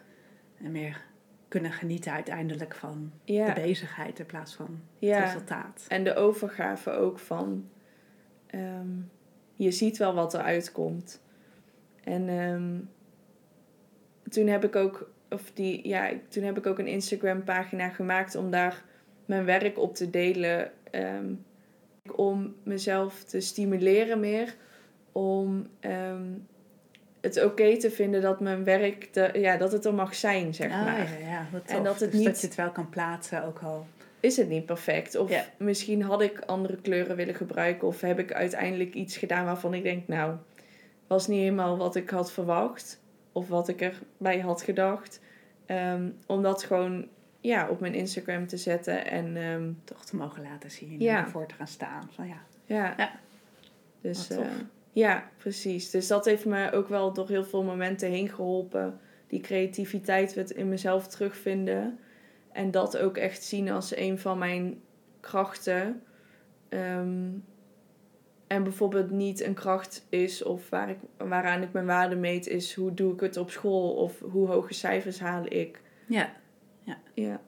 [0.63, 1.05] En meer
[1.47, 3.53] kunnen genieten uiteindelijk van Ja.
[3.53, 5.15] de bezigheid in plaats van Ja.
[5.15, 5.85] het resultaat.
[5.87, 7.69] En de overgave ook van
[8.47, 8.87] ehm,
[9.57, 11.21] je ziet wel wat eruit komt.
[12.03, 12.75] En ehm,
[14.29, 18.35] toen heb ik ook, of die, ja, toen heb ik ook een Instagram pagina gemaakt
[18.35, 18.83] om daar
[19.25, 20.71] mijn werk op te delen.
[20.91, 21.33] ehm,
[22.15, 24.55] om mezelf te stimuleren meer.
[25.11, 26.23] Om ehm,
[27.21, 30.71] het oké te vinden dat mijn werk, de, ja, dat het er mag zijn, zeg
[30.71, 31.19] Ah, maar.
[31.21, 33.85] ja, ja, En dat het Dus niet- dat je het wel kan plaatsen ook al.
[34.19, 35.15] Is het niet perfect.
[35.15, 35.45] Of Ja.
[35.57, 37.87] misschien had ik andere kleuren willen gebruiken.
[37.87, 40.35] Of heb ik uiteindelijk iets gedaan waarvan ik denk, nou,
[41.07, 42.99] was niet helemaal wat ik had verwacht.
[43.31, 45.19] Of wat ik erbij had gedacht.
[45.65, 47.07] Ehm, om dat gewoon
[47.41, 49.05] ja, op mijn Instagram te zetten.
[49.07, 51.17] En ehm, Toch te mogen laten zien Ja.
[51.17, 52.09] en ervoor te gaan staan.
[52.13, 52.93] Van ja, ja.
[52.97, 53.19] Ja.
[54.01, 54.45] Dus eh,
[54.91, 55.89] ja, precies.
[55.89, 58.99] Dus dat heeft me ook wel door heel veel momenten heen geholpen.
[59.27, 61.99] Die creativiteit het in mezelf terugvinden.
[62.57, 64.81] En dat ook echt zien als een van mijn
[65.19, 66.03] krachten.
[66.69, 67.29] Ehm,
[68.47, 72.73] en bijvoorbeeld niet een kracht is of waar ik, waaraan ik mijn waarde meet, is
[72.73, 75.81] hoe doe ik het op school of hoe hoge cijfers haal ik.
[76.07, 76.33] ja.
[77.13, 77.41] Ja.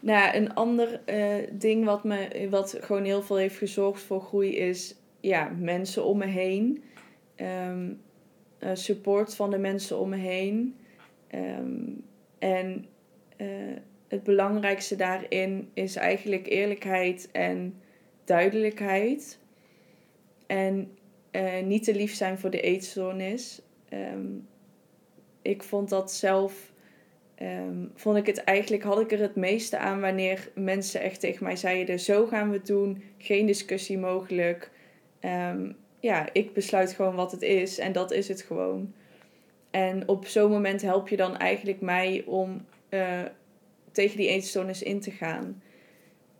[0.00, 4.20] Nou, ja, een ander eh, ding wat, me, wat gewoon heel veel heeft gezorgd voor
[4.20, 6.84] groei is ja, mensen om me heen.
[7.34, 7.92] Ehm,
[8.58, 10.76] eh, support van de mensen om me heen.
[11.26, 11.90] Ehm,
[12.38, 12.86] en
[13.36, 13.46] eh,
[14.08, 17.80] het belangrijkste daarin is eigenlijk eerlijkheid en
[18.24, 19.38] duidelijkheid.
[20.46, 20.96] En
[21.30, 23.62] eh, niet te lief zijn voor de eetstoornis.
[23.88, 24.26] Ehm,
[25.42, 26.74] ik vond dat zelf
[27.36, 31.44] Ehm, vond ik het eigenlijk, had ik er het meeste aan wanneer mensen echt tegen
[31.44, 34.70] mij zeiden: Zo gaan we het doen, geen discussie mogelijk.
[35.20, 38.92] Ehm, ja, ik besluit gewoon wat het is en dat is het gewoon.
[39.70, 43.22] En op zo'n moment help je dan eigenlijk mij om eh,
[43.92, 45.62] tegen die eetstoornis in te gaan.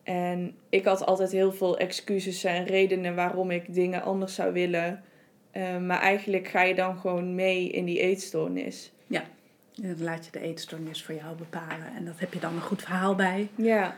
[0.03, 5.03] En ik had altijd heel veel excuses en redenen waarom ik dingen anders zou willen.
[5.51, 8.91] Ehm, maar eigenlijk ga je dan gewoon mee in die eetstoornis.
[9.83, 11.95] En dan laat je de eetstoornis voor jou bepalen.
[11.97, 13.49] En dat heb je dan een goed verhaal bij.
[13.55, 13.97] Ja,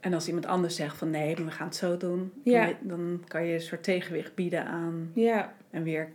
[0.00, 2.32] En als iemand anders zegt van nee, we gaan het zo doen.
[2.44, 2.72] Dan, Ja.
[2.80, 5.10] dan kan je een soort tegenwicht bieden aan.
[5.14, 5.54] ja.
[5.70, 6.12] En weer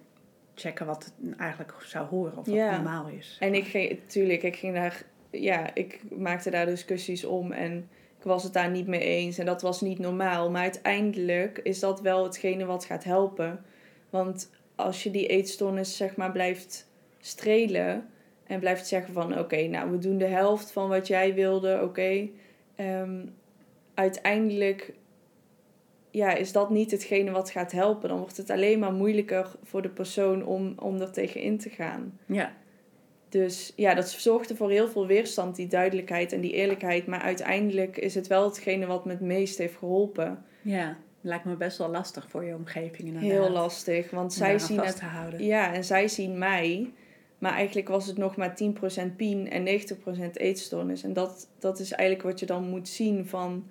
[0.55, 2.37] checken wat het eigenlijk zou horen.
[2.37, 2.75] Of wat Ja.
[2.75, 3.37] normaal is.
[3.39, 8.23] En ik ging, tuurlijk, ik ging daar, ja, ik maakte daar discussies om en ik
[8.23, 10.51] was het daar niet mee eens en dat was niet normaal.
[10.51, 13.65] Maar uiteindelijk is dat wel hetgene wat gaat helpen.
[14.09, 18.09] Want als je die eetstoornis, zeg maar, blijft strelen
[18.43, 22.27] en blijft zeggen van, oké, nou, we doen de helft van wat jij wilde, oké.
[22.75, 23.25] Ehm,
[23.93, 24.93] uiteindelijk,
[26.11, 28.09] ja, is dat niet hetgene wat gaat helpen.
[28.09, 31.69] Dan wordt het alleen maar moeilijker voor de persoon om, om er tegen in te
[31.69, 32.19] gaan.
[32.25, 32.53] Ja,
[33.29, 37.07] Dus ja, dat zorgde voor heel veel weerstand, die duidelijkheid en die eerlijkheid.
[37.07, 40.43] Maar uiteindelijk is het wel hetgene wat me het meest heeft geholpen.
[40.61, 40.97] ja.
[41.21, 43.31] Lijkt me best wel lastig voor je omgeving inderdaad.
[43.31, 44.95] Heel lastig, want om zij zien het.
[44.95, 45.43] te houden.
[45.43, 46.93] Ja, en zij zien mij.
[47.37, 48.57] Maar eigenlijk was het nog maar
[49.11, 51.03] 10% pien en 90% eetstoornis.
[51.03, 53.67] En dat, dat is eigenlijk wat je dan moet zien van...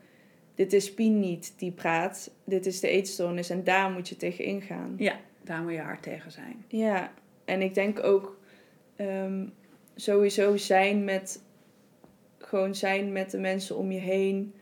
[0.55, 4.45] Dit is pien niet die praat, dit is de eetstoornis en daar moet je tegen
[4.45, 4.95] ingaan.
[4.97, 6.65] Ja, daar moet je hard tegen zijn.
[6.69, 7.13] Ja,
[7.45, 8.36] en ik denk ook
[8.97, 9.47] ehm,
[9.95, 11.43] sowieso zijn met
[12.39, 14.55] gewoon zijn met de mensen om je heen.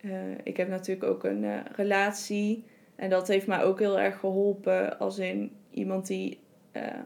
[0.00, 0.10] Eh,
[0.42, 2.64] ik heb natuurlijk ook een eh, relatie
[2.96, 6.38] en dat heeft mij ook heel erg geholpen als in iemand die
[6.72, 7.00] eh,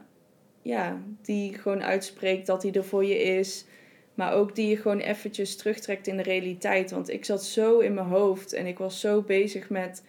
[0.61, 3.65] ja, die gewoon uitspreekt dat hij er voor je is.
[4.13, 6.91] Maar ook die je gewoon eventjes terugtrekt in de realiteit.
[6.91, 10.03] Want ik zat zo in mijn hoofd en ik was zo bezig met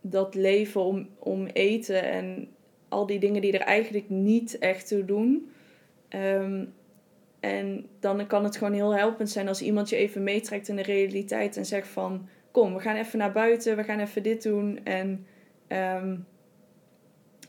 [0.00, 2.48] dat leven om, om eten en
[2.88, 5.50] al die dingen die er eigenlijk niet echt toe doen.
[6.08, 6.64] Ehm,
[7.40, 10.82] en dan kan het gewoon heel helpend zijn als iemand je even meetrekt in de
[10.82, 12.28] realiteit en zegt van...
[12.50, 14.80] Kom, we gaan even naar buiten, we gaan even dit doen.
[14.84, 15.26] En
[15.66, 16.16] ehm,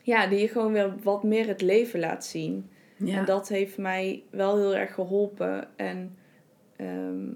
[0.04, 2.70] ja, die je gewoon weer wat meer het leven laat zien.
[2.98, 3.18] Ja.
[3.18, 5.68] En dat heeft mij wel heel erg geholpen.
[5.76, 6.18] En
[6.76, 7.28] ehm,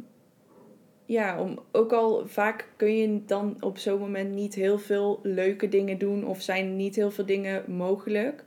[1.05, 5.67] ja, om, ook al vaak kun je dan op zo'n moment niet heel veel leuke
[5.67, 8.43] dingen doen of zijn niet heel veel dingen mogelijk.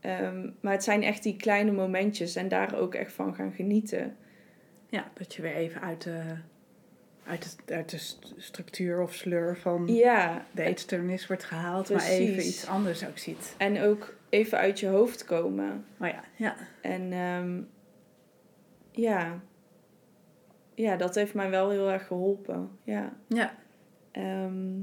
[0.00, 4.16] Ehm, maar het zijn echt die kleine momentjes en daar ook echt van gaan genieten.
[4.88, 6.22] ja, dat je weer even uit de,
[7.26, 11.98] uit, de, uit de st- structuur of sleur van Ja, de eetstoornis wordt gehaald, maar
[11.98, 12.18] Precies.
[12.28, 13.54] even iets anders ook ziet.
[13.58, 15.84] en ook even uit je hoofd komen.
[16.00, 16.56] Oh ja, ja.
[16.82, 17.60] En ehm,
[18.92, 19.40] ja.
[20.74, 22.70] ja, dat heeft mij wel heel erg geholpen.
[22.84, 23.12] Ja.
[23.28, 23.54] Ja,
[24.12, 24.78] Ehm,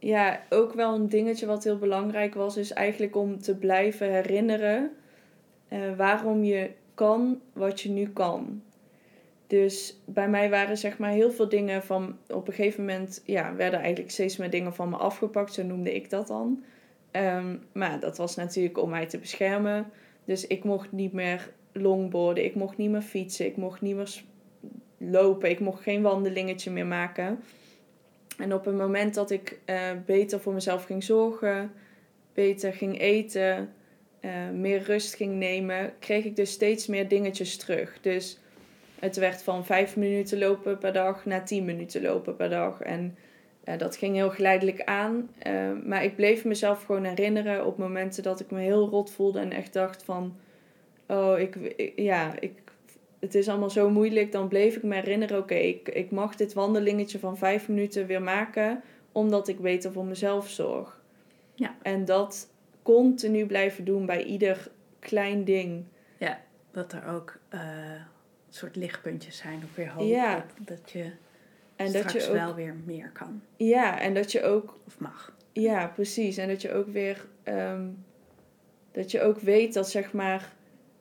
[0.00, 4.90] ja, ook wel een dingetje wat heel belangrijk was, is eigenlijk om te blijven herinneren
[5.68, 8.62] eh, waarom je kan wat je nu kan.
[9.46, 13.54] Dus bij mij waren zeg maar heel veel dingen van op een gegeven moment, ja,
[13.54, 16.64] werden eigenlijk steeds meer dingen van me afgepakt, zo noemde ik dat dan.
[17.10, 19.86] Ehm, maar dat was natuurlijk om mij te beschermen.
[20.24, 24.22] Dus ik mocht niet meer longboarden, ik mocht niet meer fietsen, ik mocht niet meer
[24.96, 27.40] lopen, ik mocht geen wandelingetje meer maken.
[28.40, 31.72] En op het moment dat ik eh, beter voor mezelf ging zorgen,
[32.34, 33.72] beter ging eten,
[34.20, 37.98] eh, meer rust ging nemen, kreeg ik dus steeds meer dingetjes terug.
[38.00, 38.38] Dus
[38.98, 42.80] het werd van vijf minuten lopen per dag naar tien minuten lopen per dag.
[42.80, 43.16] En
[43.64, 45.30] eh, dat ging heel geleidelijk aan.
[45.84, 49.52] Maar ik bleef mezelf gewoon herinneren op momenten dat ik me heel rot voelde en
[49.52, 50.36] echt dacht van...
[51.06, 52.52] Oh, ik, ik- ja, ik,
[53.20, 54.32] het is allemaal zo moeilijk.
[54.32, 58.22] Dan bleef ik me herinneren, oké, ik, ik mag dit wandelingetje van vijf minuten weer
[58.22, 58.82] maken...
[59.12, 61.00] omdat ik beter voor mezelf zorg.
[61.54, 61.76] Ja.
[61.82, 62.48] En dat
[62.82, 65.84] continu blijven doen bij ieder klein ding.
[66.72, 67.60] dat er ook eh,
[68.48, 70.08] soort lichtpuntjes zijn op weer hoop.
[70.08, 70.34] Ja.
[70.34, 71.12] Dat, dat je
[71.76, 74.98] En straks dat je ook, wel weer meer kan Ja, en dat je ook of
[74.98, 75.32] mag.
[75.52, 76.36] Ja, precies.
[76.36, 77.88] En dat je ook weer ehm,
[78.92, 80.52] dat je ook weet dat zeg maar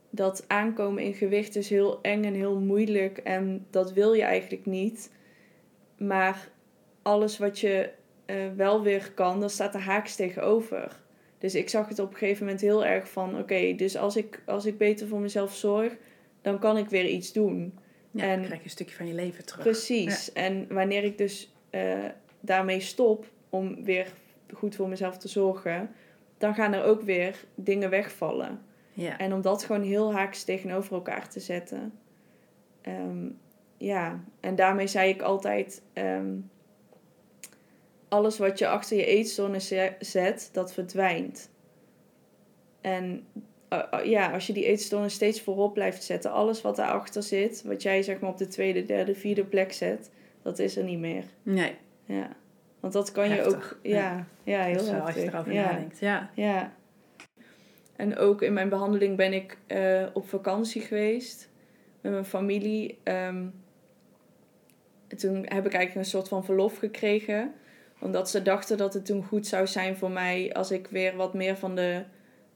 [0.10, 4.65] dat aankomen in gewicht is heel eng en heel moeilijk en dat wil je eigenlijk
[4.65, 5.12] niet.
[5.98, 6.50] Maar
[7.02, 7.89] alles wat je
[8.26, 11.00] eh, wel weer kan, daar staat er haaks tegenover.
[11.38, 14.41] Dus ik zag het op een gegeven moment heel erg van oké, dus als ik,
[14.45, 15.95] als ik beter voor mezelf zorg,
[16.41, 17.74] dan kan ik weer iets doen.
[18.12, 19.63] Ja, En- dan krijg je een stukje van je leven terug.
[19.63, 20.34] Precies.
[20.34, 22.06] En wanneer ik dus eh,
[22.39, 24.08] daarmee stop om weer
[24.54, 25.89] goed voor mezelf te zorgen,
[26.38, 28.62] dan gaan er ook weer dingen wegvallen.
[28.99, 29.17] Ja.
[29.17, 31.93] En om dat gewoon heel haaks tegenover elkaar te zetten.
[32.81, 33.29] Ehm,
[33.77, 36.35] ja, en daarmee zei ik altijd: ehm,
[38.09, 39.05] alles wat je achter je
[39.67, 41.49] ze- zet, dat verdwijnt.
[42.81, 43.25] En
[43.69, 47.63] eh, eh, ja, als je die eetstoornis steeds voorop blijft zetten, alles wat daarachter zit,
[47.63, 50.99] wat jij zeg maar op de tweede, derde, vierde plek zet, dat is er niet
[50.99, 51.23] meer.
[51.43, 52.29] Nee, Ja.
[52.79, 53.79] Want dat kan je ook.
[53.83, 55.01] Ja, ja, heel heftig.
[55.05, 55.63] als je erover ja.
[55.71, 55.99] nadenkt.
[55.99, 56.29] Ja.
[56.33, 56.73] Ja.
[57.99, 61.49] En ook in mijn behandeling ben ik eh, op vakantie geweest
[62.01, 62.97] met mijn familie.
[63.03, 63.45] Ehm,
[65.17, 67.53] toen heb ik eigenlijk een soort van verlof gekregen.
[67.99, 71.33] Omdat ze dachten dat het toen goed zou zijn voor mij als ik weer wat
[71.33, 72.03] meer van, de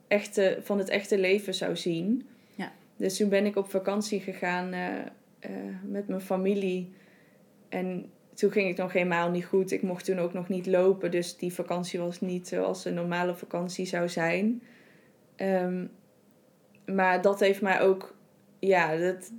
[0.07, 2.27] echte, van het echte leven zou zien.
[2.55, 2.71] Ja.
[2.95, 4.99] Dus toen ben ik op vakantie gegaan eh,
[5.39, 5.51] eh,
[5.83, 6.93] met mijn familie.
[7.69, 9.71] En toen ging het nog helemaal niet goed.
[9.71, 11.11] Ik mocht toen ook nog niet lopen.
[11.11, 14.61] Dus die vakantie was niet zoals een normale vakantie zou zijn.
[15.35, 15.85] Ehm,
[16.85, 18.15] maar dat heeft mij ook...
[18.59, 19.31] Ja, dat,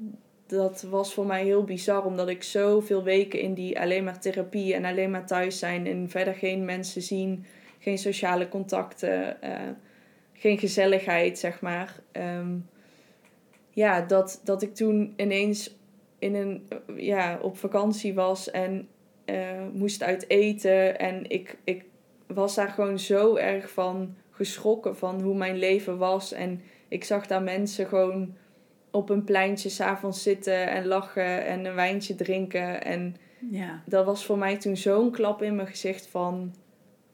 [0.47, 2.05] dat was voor mij heel bizar.
[2.05, 5.87] Omdat ik zoveel weken in die alleen maar therapie en alleen maar thuis zijn.
[5.87, 7.45] En verder geen mensen zien.
[7.79, 9.43] Geen sociale contacten.
[9.43, 9.71] eh,
[10.33, 12.01] geen gezelligheid, zeg maar.
[12.13, 12.57] Ehm,
[13.71, 15.77] ja, dat, dat ik toen ineens
[16.19, 18.89] in een, ja, op vakantie was en
[19.25, 20.99] eh, moest uit eten.
[20.99, 21.85] En ik, ik
[22.27, 26.33] was daar gewoon zo erg van geschrokken van hoe mijn leven was.
[26.33, 28.35] En ik zag daar mensen gewoon
[28.91, 32.85] op een pleintje s'avonds zitten en lachen en een wijntje drinken.
[32.85, 33.17] En
[33.51, 33.83] ja.
[33.87, 36.55] dat was voor mij toen zo'n klap in mijn gezicht van...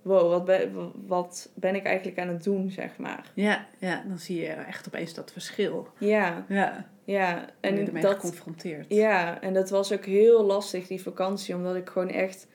[0.02, 3.30] Wow, wat ben, wat ben ik eigenlijk aan het doen, zeg maar.
[3.35, 5.88] Ja, ja, dan zie je echt opeens dat verschil.
[5.98, 7.46] Ja, Ja, ja.
[7.61, 8.87] en ermee dat, geconfronteerd.
[8.88, 11.54] Ja, en dat was ook heel lastig, die vakantie.
[11.54, 12.46] Omdat ik gewoon echt...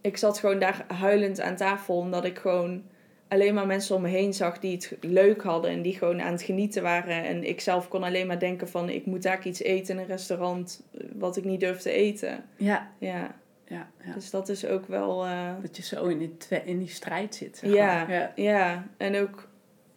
[0.00, 1.96] Ik zat gewoon daar huilend aan tafel.
[1.96, 2.82] Omdat ik gewoon
[3.30, 5.70] alleen maar mensen om me heen zag die het leuk hadden.
[5.70, 7.24] En die gewoon aan het genieten waren.
[7.24, 8.88] En ik zelf kon alleen maar denken van...
[8.88, 12.44] Ik moet daar iets eten in een restaurant eh, wat ik niet durfde eten.
[12.56, 13.34] Ja, Ja,
[13.66, 14.14] ja, ja.
[14.14, 15.24] dus dat is ook wel...
[15.24, 17.56] eh, Dat je zo in die, in die strijd zit.
[17.56, 17.86] Zeg Ja.
[18.06, 18.10] maar.
[18.12, 18.32] ja.
[18.34, 19.48] Ja, en ook,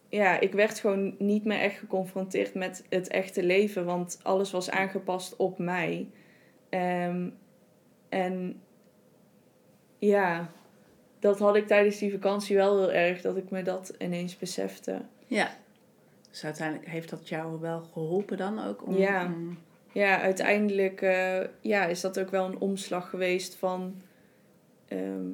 [0.08, 4.70] ja, ik werd gewoon niet meer echt geconfronteerd met het echte leven, want alles was
[4.70, 6.08] aangepast op mij.
[6.68, 7.28] Ehm,
[8.08, 8.60] en
[9.98, 10.50] ja,
[11.24, 15.00] dat had ik tijdens die vakantie wel heel erg, dat ik me dat ineens besefte.
[15.26, 15.50] Ja.
[16.30, 18.86] Dus uiteindelijk heeft dat jou wel geholpen dan ook?
[18.86, 19.24] Om, Ja.
[19.24, 19.58] om-
[19.92, 24.02] Ja, uiteindelijk eh, ja, is dat ook wel een omslag geweest van,
[24.88, 25.26] ehm,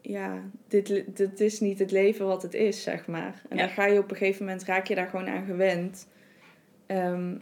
[0.00, 3.42] ja, dit, dit is niet het leven wat het is, zeg maar.
[3.48, 3.66] En Ja.
[3.66, 6.08] dan ga je op een gegeven moment, raak je daar gewoon aan gewend.
[6.86, 7.34] Ehm,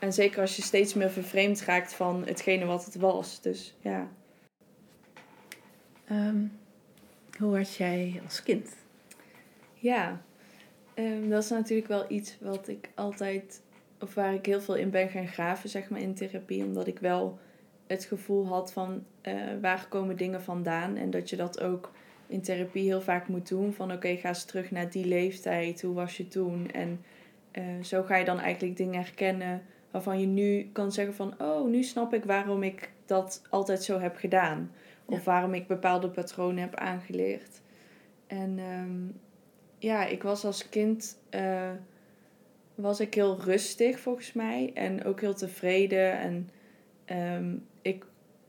[0.00, 3.40] en zeker als je steeds meer vervreemd raakt van hetgene wat het was.
[3.40, 4.08] Dus ja.
[6.08, 6.44] Ehm,
[7.38, 8.76] hoe was jij als kind?
[9.74, 10.22] Ja,
[10.94, 13.62] ehm, dat is natuurlijk wel iets wat ik altijd,
[14.00, 16.64] of waar ik heel veel in ben gaan graven, zeg maar, in therapie.
[16.64, 17.38] Omdat ik wel
[17.86, 20.96] het gevoel had van uh, waar komen dingen vandaan.
[20.96, 21.92] En dat je dat ook
[22.26, 23.72] in therapie heel vaak moet doen.
[23.72, 25.82] Van oké, ga eens terug naar die leeftijd.
[25.82, 26.70] Hoe was je toen?
[26.70, 27.04] En
[27.52, 31.34] uh, zo ga je dan eigenlijk dingen herkennen waarvan je nu kan zeggen van...
[31.38, 34.70] Oh, nu snap ik waarom ik dat altijd zo heb gedaan.
[35.06, 37.60] Of waarom ik bepaalde patronen heb aangeleerd.
[38.26, 39.20] En um,
[39.78, 41.18] ja, ik was als kind...
[41.30, 41.70] Uh,
[42.74, 44.70] was ik heel rustig volgens mij.
[44.74, 46.18] En ook heel tevreden.
[46.18, 46.50] En
[47.36, 48.04] um, ik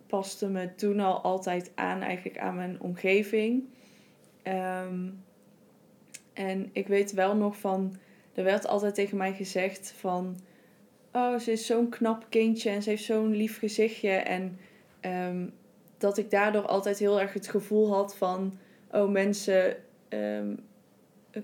[0.07, 3.63] paste me toen al altijd aan eigenlijk aan mijn omgeving.
[4.43, 5.23] Um,
[6.33, 7.95] en ik weet wel nog van,
[8.33, 10.39] er werd altijd tegen mij gezegd van,
[11.11, 14.09] oh ze is zo'n knap kindje en ze heeft zo'n lief gezichtje.
[14.09, 14.59] En
[15.97, 18.57] dat ik daardoor altijd heel erg het gevoel had van,
[18.91, 19.75] oh mensen
[20.09, 20.59] um,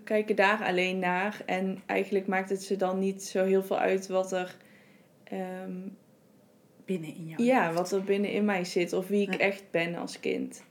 [0.03, 1.41] kijken daar alleen naar.
[1.45, 4.55] En eigenlijk maakt het ze dan niet zo heel veel uit wat er
[5.33, 5.97] um,
[6.85, 9.95] binnen in jou Ja, wat er binnen in mij zit of wie ik echt ben
[9.95, 10.63] als kind.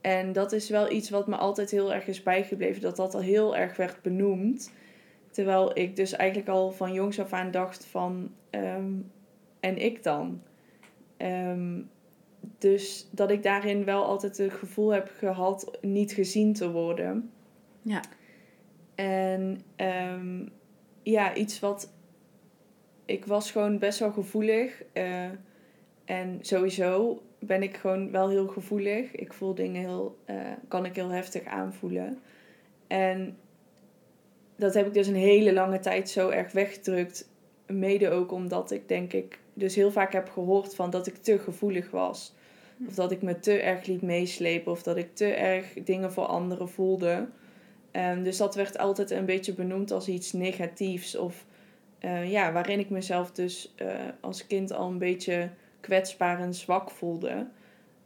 [0.00, 3.20] En dat is wel iets wat me altijd heel erg is bijgebleven, dat dat al
[3.20, 4.72] heel erg werd benoemd.
[5.30, 9.10] Terwijl ik dus eigenlijk al van jongs af aan dacht van, um,
[9.60, 10.42] en ik dan?
[11.18, 11.90] Um,
[12.58, 17.30] dus dat ik daarin wel altijd het gevoel heb gehad niet gezien te worden.
[17.82, 18.02] Ja.
[18.94, 20.52] En um,
[21.02, 21.92] ja, iets wat
[23.04, 24.82] ik was gewoon best wel gevoelig.
[24.94, 25.24] Uh,
[26.04, 29.12] en sowieso ben ik gewoon wel heel gevoelig.
[29.12, 30.36] Ik voel dingen heel, uh,
[30.68, 32.18] kan ik heel heftig aanvoelen.
[32.86, 33.36] En
[34.56, 37.30] dat heb ik dus een hele lange tijd zo erg weggedrukt.
[37.66, 41.38] Mede ook omdat ik denk ik dus heel vaak heb gehoord van dat ik te
[41.38, 42.34] gevoelig was.
[42.86, 44.72] Of dat ik me te erg liet meeslepen.
[44.72, 47.28] Of dat ik te erg dingen voor anderen voelde.
[47.92, 51.16] Um, dus dat werd altijd een beetje benoemd als iets negatiefs.
[51.16, 51.46] Of
[52.00, 53.88] uh, ja, waarin ik mezelf dus uh,
[54.20, 57.46] als kind al een beetje kwetsbaar en zwak voelde.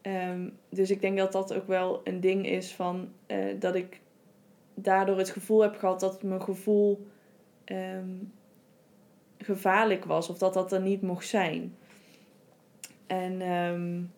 [0.03, 4.01] Um, dus ik denk dat dat ook wel een ding is van uh, dat ik
[4.75, 7.07] daardoor het gevoel heb gehad dat mijn gevoel
[7.65, 8.33] um,
[9.43, 11.77] gevaarlijk was of dat dat er niet mocht zijn.
[13.07, 14.13] En um,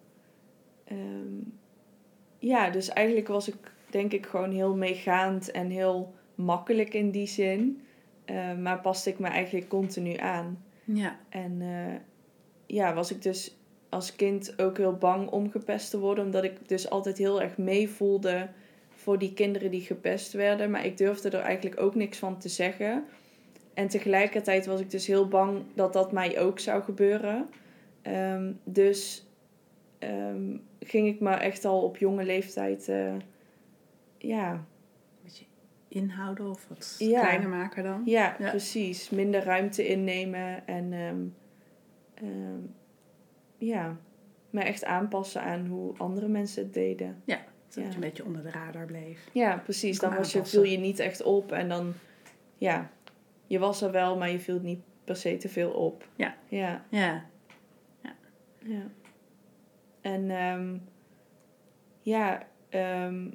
[2.38, 7.26] ja, dus eigenlijk was ik denk ik gewoon heel meegaand en heel makkelijk in die
[7.26, 7.82] zin.
[8.30, 10.64] Uh, maar paste ik me eigenlijk continu aan.
[10.84, 11.18] Ja.
[11.28, 11.94] En uh,
[12.66, 13.56] ja, was ik dus
[13.88, 16.24] als kind ook heel bang om gepest te worden.
[16.24, 18.48] Omdat ik dus altijd heel erg meevoelde
[18.94, 20.70] voor die kinderen die gepest werden.
[20.70, 23.04] Maar ik durfde er eigenlijk ook niks van te zeggen.
[23.74, 27.48] En tegelijkertijd was ik dus heel bang dat dat mij ook zou gebeuren.
[28.02, 29.26] Um, dus
[29.98, 32.88] um, ging ik me echt al op jonge leeftijd...
[32.88, 33.14] Uh,
[34.18, 34.64] ja,
[35.88, 38.02] inhouden of wat kleiner maken dan.
[38.04, 39.10] Ja, precies.
[39.10, 41.34] Minder ruimte innemen en um,
[42.22, 42.74] um,
[43.58, 43.96] ja,
[44.50, 47.22] me echt aanpassen aan hoe andere mensen het deden.
[47.24, 49.28] Ja, dat je een beetje onder de radar bleef.
[49.32, 49.98] Ja, precies.
[49.98, 51.92] Dan was je, viel je niet echt op en dan,
[52.58, 52.90] ja,
[53.54, 56.08] je was er wel, maar je viel niet per se te veel op.
[56.16, 56.34] Ja.
[56.48, 56.84] Ja.
[56.88, 57.24] Ja.
[58.02, 58.14] Ja.
[58.58, 58.90] ja.
[60.00, 60.82] En um,
[62.02, 63.34] ja, um,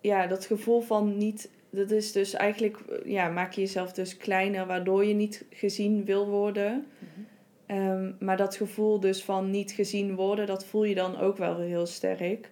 [0.00, 1.50] ja, dat gevoel van niet.
[1.70, 6.28] Dat is dus eigenlijk, ja, maak je jezelf dus kleiner, waardoor je niet gezien wil
[6.28, 6.86] worden.
[6.98, 7.28] Mm
[8.18, 11.86] maar dat gevoel dus van niet gezien worden, dat voel je dan ook wel heel
[11.86, 12.50] sterk.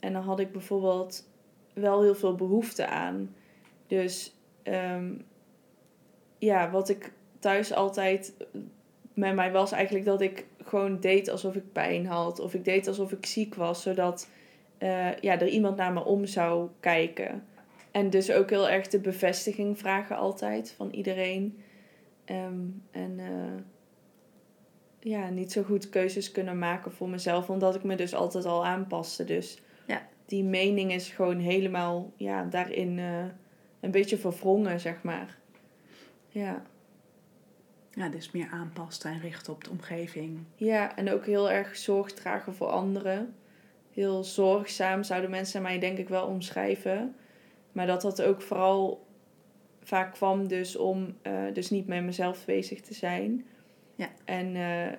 [0.00, 1.28] En dan had ik bijvoorbeeld
[1.74, 3.34] wel heel veel behoefte aan.
[3.86, 4.37] Dus
[4.74, 5.24] um,
[6.38, 8.34] ja, wat ik thuis altijd
[9.14, 12.40] met mij was eigenlijk dat ik gewoon deed alsof ik pijn had.
[12.40, 14.28] Of ik deed alsof ik ziek was, zodat
[14.78, 17.44] uh, ja, er iemand naar me om zou kijken.
[17.90, 21.62] En dus ook heel erg de bevestiging vragen altijd van iedereen.
[22.26, 23.62] Um, en uh,
[25.00, 28.66] ja, niet zo goed keuzes kunnen maken voor mezelf, omdat ik me dus altijd al
[28.66, 29.24] aanpaste.
[29.24, 30.08] Dus ja.
[30.26, 33.24] die mening is gewoon helemaal ja, daarin uh,
[33.80, 35.38] een beetje verwrongen, zeg maar.
[36.28, 36.62] Ja.
[37.90, 40.38] Ja, dus meer aanpassen en richten op de omgeving.
[40.56, 43.34] Ja, en ook heel erg zorg dragen voor anderen
[43.98, 47.14] heel zorgzaam, zouden mensen mij denk ik wel omschrijven.
[47.72, 49.06] Maar dat dat ook vooral
[49.82, 53.46] vaak kwam dus om uh, dus niet met mezelf bezig te zijn.
[53.94, 54.08] Ja.
[54.24, 54.92] En uh,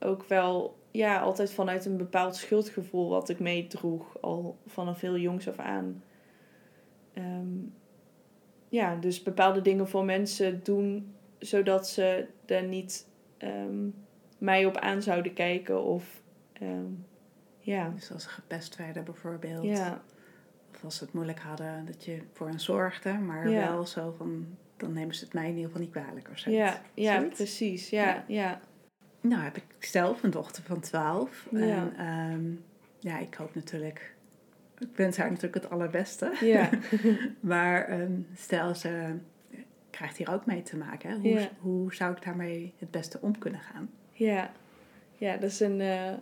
[0.00, 5.48] ook wel ja, altijd vanuit een bepaald schuldgevoel wat ik meedroeg, al vanaf heel jongs
[5.48, 6.02] af aan.
[7.18, 7.74] Um,
[8.68, 13.06] ja, dus bepaalde dingen voor mensen doen zodat ze er niet
[13.38, 13.88] ehm,
[14.38, 16.86] mij op aan zouden kijken of ehm,
[17.58, 17.88] ja.
[17.94, 19.64] Dus als ze gepest werden bijvoorbeeld.
[19.64, 20.02] Ja.
[20.74, 23.68] Of als ze het moeilijk hadden, dat je voor hen zorgde, maar Ja.
[23.72, 24.46] wel zo van,
[24.76, 26.50] dan nemen ze het mij in ieder geval niet kwalijk of zo.
[26.50, 27.36] Ja, ja, Zoiets?
[27.36, 27.90] precies.
[27.90, 28.24] Ja, Ja.
[28.26, 28.60] ja.
[29.20, 31.46] Nou heb ik zelf een dochter van 12.
[31.50, 31.60] Ja.
[31.60, 32.52] En ehm,
[32.98, 34.13] ja, ik hoop natuurlijk,
[34.90, 36.32] ik wens haar natuurlijk het allerbeste.
[36.40, 36.70] Ja.
[37.40, 39.14] maar ehm, stel ze
[39.90, 41.10] krijgt hier ook mee te maken.
[41.10, 41.16] Hè?
[41.16, 41.48] Hoe, Ja.
[41.60, 43.90] hoe zou ik daarmee het beste om kunnen gaan?
[44.12, 44.50] Ja,
[45.16, 46.12] ja dat is een, eh,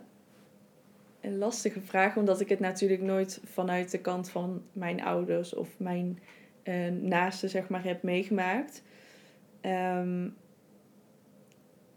[1.21, 5.69] een lastige vraag, omdat ik het natuurlijk nooit vanuit de kant van mijn ouders of
[5.79, 6.19] mijn
[6.63, 8.83] eh naasten, zeg maar, heb meegemaakt.
[9.61, 10.29] Ehm,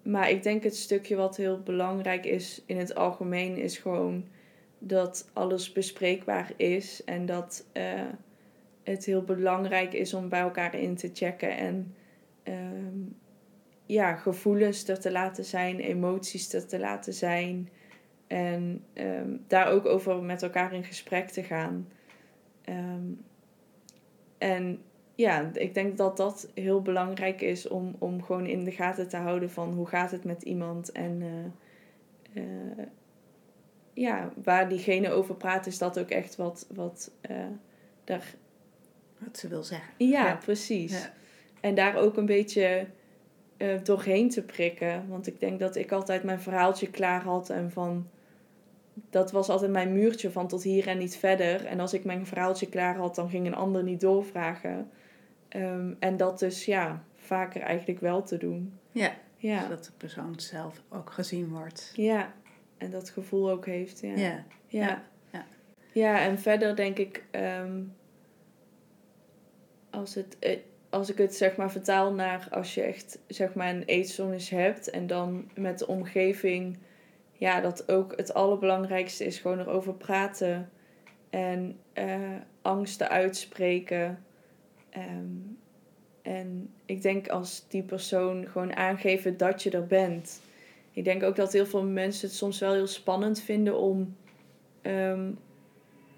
[0.03, 4.25] maar ik denk het stukje wat heel belangrijk is in het algemeen, is gewoon
[4.87, 8.01] dat alles bespreekbaar is en dat eh,
[8.82, 11.95] het heel belangrijk is om bij elkaar in te checken en
[12.43, 12.99] ehm,
[13.87, 17.68] ja, gevoelens er te laten zijn, emoties er te laten zijn.
[18.26, 21.89] En ehm, daar ook over met elkaar in gesprek te gaan.
[22.64, 23.12] Ehm,
[24.39, 24.82] en
[25.14, 29.16] ja, ik denk dat dat heel belangrijk is om, om gewoon in de gaten te
[29.16, 30.93] houden van hoe gaat het met iemand.
[30.93, 32.87] En eh, eh,
[33.97, 37.36] ja, waar diegene over praat, is dat ook echt wat, wat eh,
[38.05, 38.34] daar
[39.18, 39.92] Wat ze wil zeggen.
[39.97, 40.34] ja, Ja.
[40.36, 40.92] precies.
[40.92, 41.12] Ja.
[41.61, 42.86] En daar ook een beetje
[43.57, 45.09] eh, doorheen te prikken.
[45.09, 48.09] Want ik denk dat ik altijd mijn verhaaltje klaar had en van.
[49.11, 51.64] Dat was altijd mijn muurtje van tot hier en niet verder.
[51.66, 54.90] En als ik mijn verhaaltje klaar had, dan ging een ander niet doorvragen.
[55.49, 58.72] Ehm, en dat dus ja, vaker eigenlijk wel te doen.
[58.92, 61.92] Ja, Ja, zodat de persoon zelf ook gezien wordt.
[61.94, 62.32] ja.
[62.79, 64.01] En dat gevoel ook heeft.
[64.01, 64.14] Ja.
[64.16, 65.03] Ja, Ja.
[65.33, 65.47] Ja.
[65.93, 67.83] Ja, en verder denk ik, ehm,
[69.91, 70.59] als, het, eh,
[70.91, 74.91] als ik het zeg maar vertaal naar als je echt zeg maar een eetstoornis hebt
[74.91, 76.79] en dan met de omgeving,
[77.33, 80.70] ja, dat ook het allerbelangrijkste is gewoon erover praten
[81.31, 84.24] en eh, angsten uitspreken.
[84.91, 85.37] Ehm,
[86.22, 90.41] en ik denk als die persoon gewoon aangeven dat je er bent.
[90.97, 94.16] Ik denk ook dat heel veel mensen het soms wel heel spannend vinden om
[94.86, 95.30] Ehm,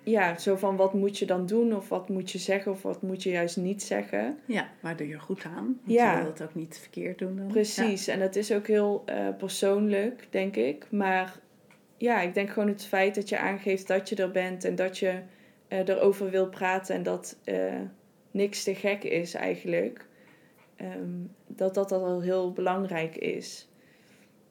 [0.02, 3.02] ja, zo van wat moet je dan doen of wat moet je zeggen of wat
[3.02, 4.38] moet je juist niet zeggen.
[4.46, 5.64] ja waar doe je goed aan?
[5.84, 6.12] Want Ja.
[6.16, 7.46] je wil het ook niet verkeerd doen dan.
[7.46, 10.86] Precies, en dat is ook heel eh, persoonlijk, denk ik.
[10.90, 11.38] Maar
[11.96, 14.98] ja, ik denk gewoon het feit dat je aangeeft dat je er bent en dat
[14.98, 15.20] je
[15.68, 17.80] eh, erover wil praten en dat eh,
[18.30, 20.06] niks te gek is eigenlijk.
[20.76, 21.10] Ehm,
[21.46, 23.68] dat dat al heel belangrijk is.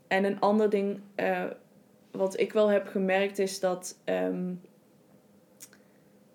[0.08, 1.44] En een ander ding eh,
[2.12, 4.54] wat ik wel heb gemerkt is dat ehm,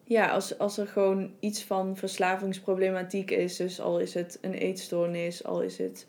[0.04, 5.44] ja, als, als er gewoon iets van verslavingsproblematiek is, dus al is het een eetstoornis,
[5.44, 6.06] al is het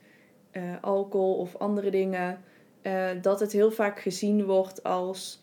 [0.52, 2.42] eh, alcohol of andere dingen,
[2.82, 5.42] eh, dat het heel vaak gezien wordt als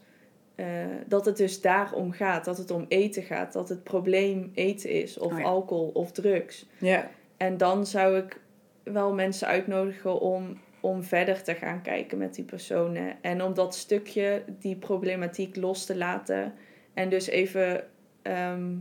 [1.06, 5.18] dat het dus daarom gaat, dat het om eten gaat, dat het probleem eten is,
[5.18, 5.44] of Oh ja.
[5.44, 6.66] alcohol of drugs.
[6.78, 7.10] Ja.
[7.36, 8.40] En dan zou ik
[8.82, 13.16] wel mensen uitnodigen om, om verder te gaan kijken met die personen.
[13.20, 16.54] En om dat stukje, die problematiek los te laten.
[16.94, 17.84] En dus even,
[18.22, 18.72] ehm,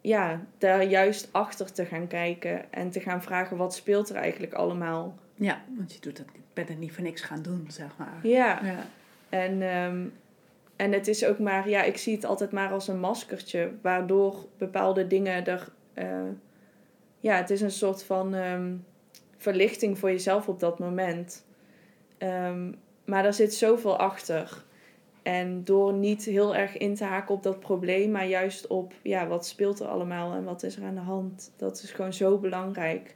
[0.00, 2.72] ja, daar juist achter te gaan kijken.
[2.72, 5.18] En te gaan vragen, wat speelt er eigenlijk allemaal?
[5.34, 6.18] ja, want je doet
[6.54, 8.18] het niet voor niks gaan doen, zeg maar.
[8.22, 8.86] Ja, Ja.
[9.28, 10.04] en, ehm,
[10.76, 13.72] en het is ook maar, ja, ik zie het altijd maar als een maskertje.
[13.82, 16.20] Waardoor bepaalde dingen er, eh,
[17.20, 18.72] ja, het is een soort van ehm,
[19.50, 21.44] verlichting voor jezelf op dat moment.
[22.18, 22.72] Ehm,
[23.04, 24.64] maar er zit zoveel achter.
[25.22, 29.26] En door niet heel erg in te haken op dat probleem, maar juist op, ja,
[29.26, 31.52] wat speelt er allemaal en wat is er aan de hand.
[31.56, 33.14] Dat is gewoon zo belangrijk.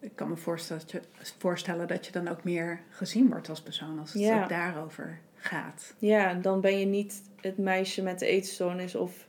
[0.00, 1.00] Ik kan me voorstellen dat, je,
[1.38, 4.42] voorstellen dat je dan ook meer gezien wordt als persoon als het Ja.
[4.42, 5.94] ook daarover gaat.
[5.98, 9.28] Ja, dan ben je niet het meisje met de eetstoornis of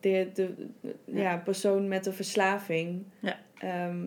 [0.00, 1.22] de, de, de- ja.
[1.22, 1.36] Ja.
[1.36, 3.04] persoon met de verslaving.
[3.20, 3.36] Ja.
[3.58, 4.06] Ehm,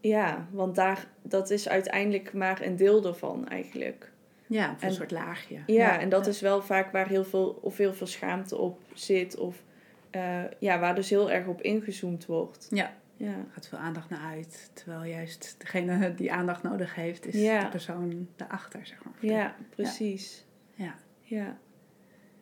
[0.00, 4.12] ja, want daar, dat is uiteindelijk maar een deel ervan eigenlijk.
[4.46, 5.58] Ja, een En- soort laagje.
[5.66, 9.36] Ja, en dat is wel vaak waar heel veel, of heel veel schaamte op zit.
[9.36, 9.62] Of
[10.10, 12.66] eh, ja, waar dus heel erg op ingezoomd wordt.
[12.70, 12.98] Ja.
[13.16, 14.70] Ja, Er gaat veel aandacht naar uit.
[14.74, 17.60] Terwijl juist degene die aandacht nodig heeft, is Ja.
[17.64, 19.14] de persoon daarachter, zeg maar.
[19.20, 20.46] ja precies.
[20.74, 20.94] Ja.
[21.20, 21.58] Ja.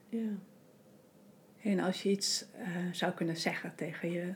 [0.09, 0.29] Ja.
[1.63, 4.35] En als je iets eh, zou kunnen zeggen tegen je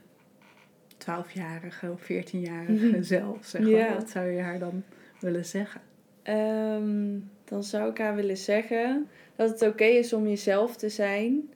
[1.04, 3.02] 12-jarige of 14-jarige Mhm.
[3.02, 3.94] zelf, zeg maar, Ja.
[3.94, 4.82] wat zou je haar dan
[5.20, 5.80] willen zeggen?
[6.22, 11.50] Ehm, dan zou ik haar willen zeggen dat het oké is om jezelf te zijn.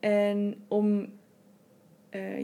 [0.00, 1.14] En om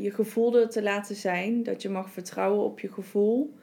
[0.00, 1.62] je gevoel er te laten zijn.
[1.62, 3.54] Dat je mag vertrouwen op je gevoel.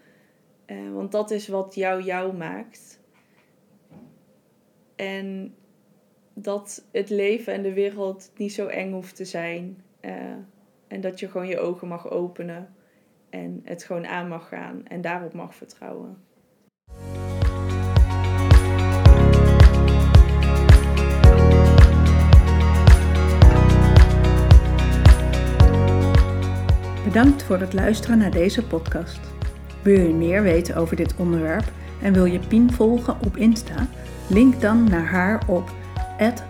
[0.94, 3.00] want dat is wat jou jou maakt.
[4.96, 5.56] En
[6.34, 9.84] dat het leven en de wereld niet zo eng hoeft te zijn.
[10.90, 12.74] En dat je gewoon je ogen mag openen.
[13.30, 14.86] En het gewoon aan mag gaan.
[14.88, 16.18] En daarop mag vertrouwen.
[27.04, 29.20] Bedankt voor het luisteren naar deze podcast.
[29.82, 31.72] Wil je meer weten over dit onderwerp
[32.02, 33.88] en wil je Pien volgen op Insta?
[34.28, 35.72] Link dan naar haar op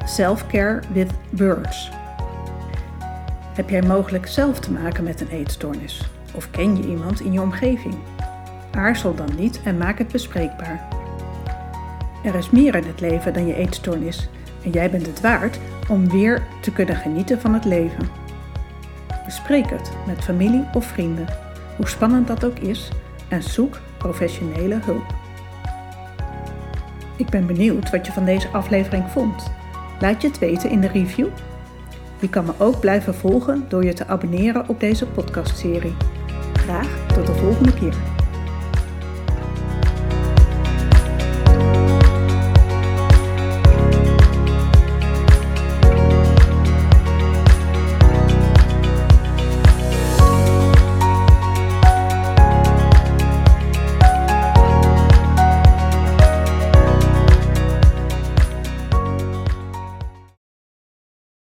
[0.06, 1.99] selfcarewithwords.
[3.54, 6.10] Heb jij mogelijk zelf te maken met een eetstoornis?
[6.34, 7.96] Of ken je iemand in je omgeving?
[8.72, 10.88] Aarzel dan niet en maak het bespreekbaar.
[12.24, 14.30] Er is meer in het leven dan je eetstoornis
[14.64, 18.10] en jij bent het waard om weer te kunnen genieten van het leven.
[19.26, 21.28] Bespreek het met familie of vrienden,
[21.76, 22.90] hoe spannend dat ook is,
[23.28, 25.14] en zoek professionele hulp.
[27.16, 29.52] Ik ben benieuwd wat je van deze aflevering vond.
[30.00, 31.28] Laat je het weten in de review.
[32.20, 35.96] Je kan me ook blijven volgen door je te abonneren op deze podcastserie.
[36.54, 38.19] Graag tot de volgende keer.